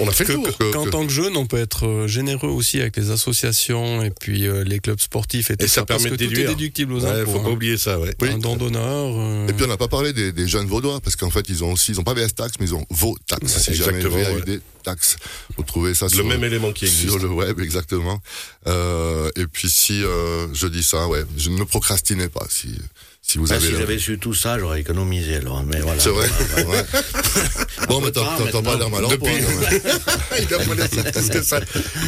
On 0.00 0.08
a 0.08 0.10
fait 0.12 0.24
Que- 0.24 0.32
le 0.32 0.38
tour. 0.42 0.58
que- 0.58 0.72
que- 0.84 0.90
tant 0.90 1.06
que 1.06 1.12
jeune, 1.12 1.36
on 1.36 1.46
peut 1.46 1.58
être 1.58 1.86
euh, 1.86 2.08
généreux 2.08 2.48
aussi 2.48 2.80
avec 2.80 2.96
les 2.96 3.10
associations 3.10 4.02
et 4.02 4.10
puis 4.10 4.46
euh, 4.48 4.64
les 4.64 4.80
clubs 4.80 4.98
sportifs 4.98 5.52
et 5.52 5.56
tout 5.56 5.64
Et 5.64 5.68
ça 5.68 5.84
parce 5.86 6.02
permet 6.02 6.16
que 6.16 6.20
de 6.20 6.24
tout 6.24 6.30
déduire. 6.30 6.50
est 6.50 6.54
déductible 6.56 6.92
aux 6.94 7.04
Ouais, 7.04 7.20
impôts. 7.20 7.30
faut 7.32 7.40
pas 7.40 7.48
hein. 7.48 7.52
oublier 7.52 7.76
ça, 7.78 8.00
ouais. 8.00 8.12
Oui. 8.20 8.30
Un 8.30 8.38
don 8.38 8.56
d'honneur. 8.56 9.14
euh, 9.16 9.46
Et 9.46 9.52
puis 9.52 9.64
on 9.64 9.68
n'a 9.68 9.76
pas 9.76 9.86
parlé 9.88 10.12
des, 10.12 10.32
des 10.32 10.48
jeunes 10.48 10.66
vaudois, 10.66 11.00
parce 11.00 11.14
qu'en 11.14 11.30
fait 11.30 11.48
ils 11.48 11.62
ont 11.62 11.72
aussi, 11.72 11.92
ils 11.92 12.00
ont 12.00 12.04
pas 12.04 12.14
VS 12.14 12.34
taxes, 12.34 12.54
mais 12.58 12.66
ils 12.66 12.74
ont 12.74 12.84
vos 12.90 13.16
taxes. 13.28 13.54
Ouais, 13.54 13.62
si 13.62 13.74
jamais 13.74 14.04
ouais. 14.04 14.60
Taxes, 14.84 15.16
vous 15.56 15.64
trouvez 15.64 15.94
ça 15.94 16.06
Le 16.06 16.12
sur, 16.12 16.24
même 16.26 16.44
élément 16.44 16.72
qui 16.72 16.84
existe. 16.84 17.08
sur 17.08 17.18
le 17.18 17.28
web, 17.28 17.58
exactement. 17.60 18.20
Euh, 18.66 19.30
et 19.36 19.46
puis 19.46 19.68
si 19.68 20.04
euh, 20.04 20.46
je 20.54 20.66
dis 20.66 20.82
ça, 20.82 21.08
ouais, 21.08 21.24
je 21.36 21.50
ne 21.50 21.64
procrastinez 21.64 22.28
pas 22.28 22.46
si 22.48 22.78
si 23.26 23.38
vous 23.38 23.50
Ah, 23.52 23.56
avez. 23.56 23.66
si 23.66 23.72
j'avais 23.72 23.98
su 23.98 24.18
tout 24.18 24.34
ça, 24.34 24.58
j'aurais 24.58 24.80
économisé 24.80 25.36
alors. 25.36 25.64
Mais 25.64 25.80
voilà. 25.80 25.98
C'est 25.98 26.10
vrai. 26.10 26.28
Voilà, 26.28 26.64
voilà. 26.64 26.82
ouais. 26.82 27.86
bon, 27.88 28.00
mais 28.02 28.10
t'as 28.12 28.22
pas, 28.62 28.76
l'air 28.76 28.90
mal 28.90 29.04
en 29.06 29.08
Depuis-. 29.08 29.30
Il 30.42 30.54
a 30.54 30.58
pas 30.58 30.74
l'air 30.74 30.88
plus 31.12 31.30
que 31.30 31.42
ça. 31.42 31.60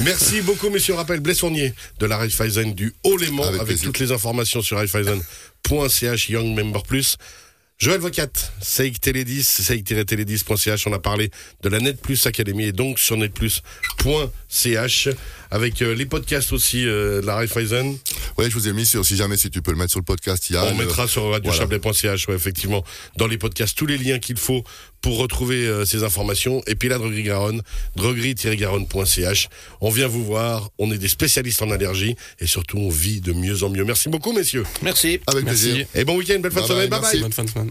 Merci 0.04 0.42
beaucoup, 0.42 0.68
monsieur. 0.68 0.92
On 0.92 0.98
rappelle 0.98 1.20
Blaise 1.20 1.40
Fournier 1.40 1.72
de 1.98 2.06
la 2.06 2.18
Raiffeisen 2.18 2.74
du 2.74 2.94
Haut-Léman 3.02 3.46
Avec 3.46 3.60
avec, 3.62 3.80
toutes 3.80 3.98
les 3.98 4.12
informations 4.12 4.60
sur 4.60 4.76
raiffeisen.ch 4.76 6.28
Young 6.28 6.54
Member 6.54 6.82
Plus. 6.82 7.16
Joël 7.78 8.00
Vocat, 8.00 8.28
Seik 8.62 9.00
Télédis, 9.02 9.42
seik-télédis.ch. 9.44 10.86
On 10.86 10.92
a 10.94 10.98
parlé 10.98 11.30
de 11.62 11.68
la 11.68 11.78
Net 11.78 12.00
Plus 12.00 12.24
Academy 12.26 12.64
et 12.64 12.72
donc 12.72 12.98
sur 12.98 13.18
netplus.ch 13.18 15.08
avec 15.50 15.82
euh, 15.82 15.94
les 15.94 16.06
podcasts 16.06 16.52
aussi 16.54 16.86
euh, 16.86 17.20
de 17.20 17.26
la 17.26 17.36
Raiffeisen. 17.36 17.98
Ouais, 18.38 18.48
je 18.48 18.54
vous 18.54 18.66
ai 18.68 18.72
mis 18.72 18.86
sur, 18.86 19.04
si 19.04 19.14
jamais, 19.14 19.36
si 19.36 19.50
tu 19.50 19.60
peux 19.60 19.72
le 19.72 19.76
mettre 19.76 19.90
sur 19.90 20.00
le 20.00 20.04
podcast, 20.06 20.48
il 20.48 20.54
y 20.54 20.56
a. 20.56 20.64
On 20.64 20.70
le- 20.70 20.84
mettra 20.86 21.06
sur 21.06 21.30
radiochablais.ch, 21.30 22.28
ouais, 22.28 22.34
effectivement, 22.34 22.82
dans 23.18 23.26
les 23.26 23.36
podcasts, 23.36 23.76
tous 23.76 23.86
les 23.86 23.98
liens 23.98 24.18
qu'il 24.18 24.38
faut 24.38 24.64
pour 25.02 25.18
retrouver 25.18 25.66
euh, 25.66 25.84
ces 25.84 26.02
informations. 26.02 26.62
Et 26.66 26.74
puis 26.74 26.88
la 26.88 26.96
Droguerie 26.98 27.22
Garonne, 27.24 27.60
droguerie-garonne.ch. 27.94 29.48
On 29.82 29.90
vient 29.90 30.08
vous 30.08 30.24
voir, 30.24 30.70
on 30.78 30.90
est 30.90 30.98
des 30.98 31.08
spécialistes 31.08 31.60
en 31.62 31.70
allergie 31.70 32.16
et 32.40 32.46
surtout 32.46 32.78
on 32.78 32.88
vit 32.88 33.20
de 33.20 33.32
mieux 33.32 33.62
en 33.62 33.68
mieux. 33.70 33.84
Merci 33.84 34.08
beaucoup, 34.08 34.32
messieurs. 34.32 34.64
Merci. 34.82 35.20
Avec 35.26 35.44
Merci. 35.44 35.62
plaisir. 35.68 35.86
Et 35.94 36.04
bon 36.04 36.16
week-end, 36.16 36.40
belle 36.40 36.50
fin 36.52 36.62
de 36.62 36.66
semaine, 36.66 36.88
bye 36.88 37.00
bye. 37.00 37.20
Bonne 37.20 37.32
fin 37.32 37.44
de 37.44 37.50
semaine. 37.50 37.64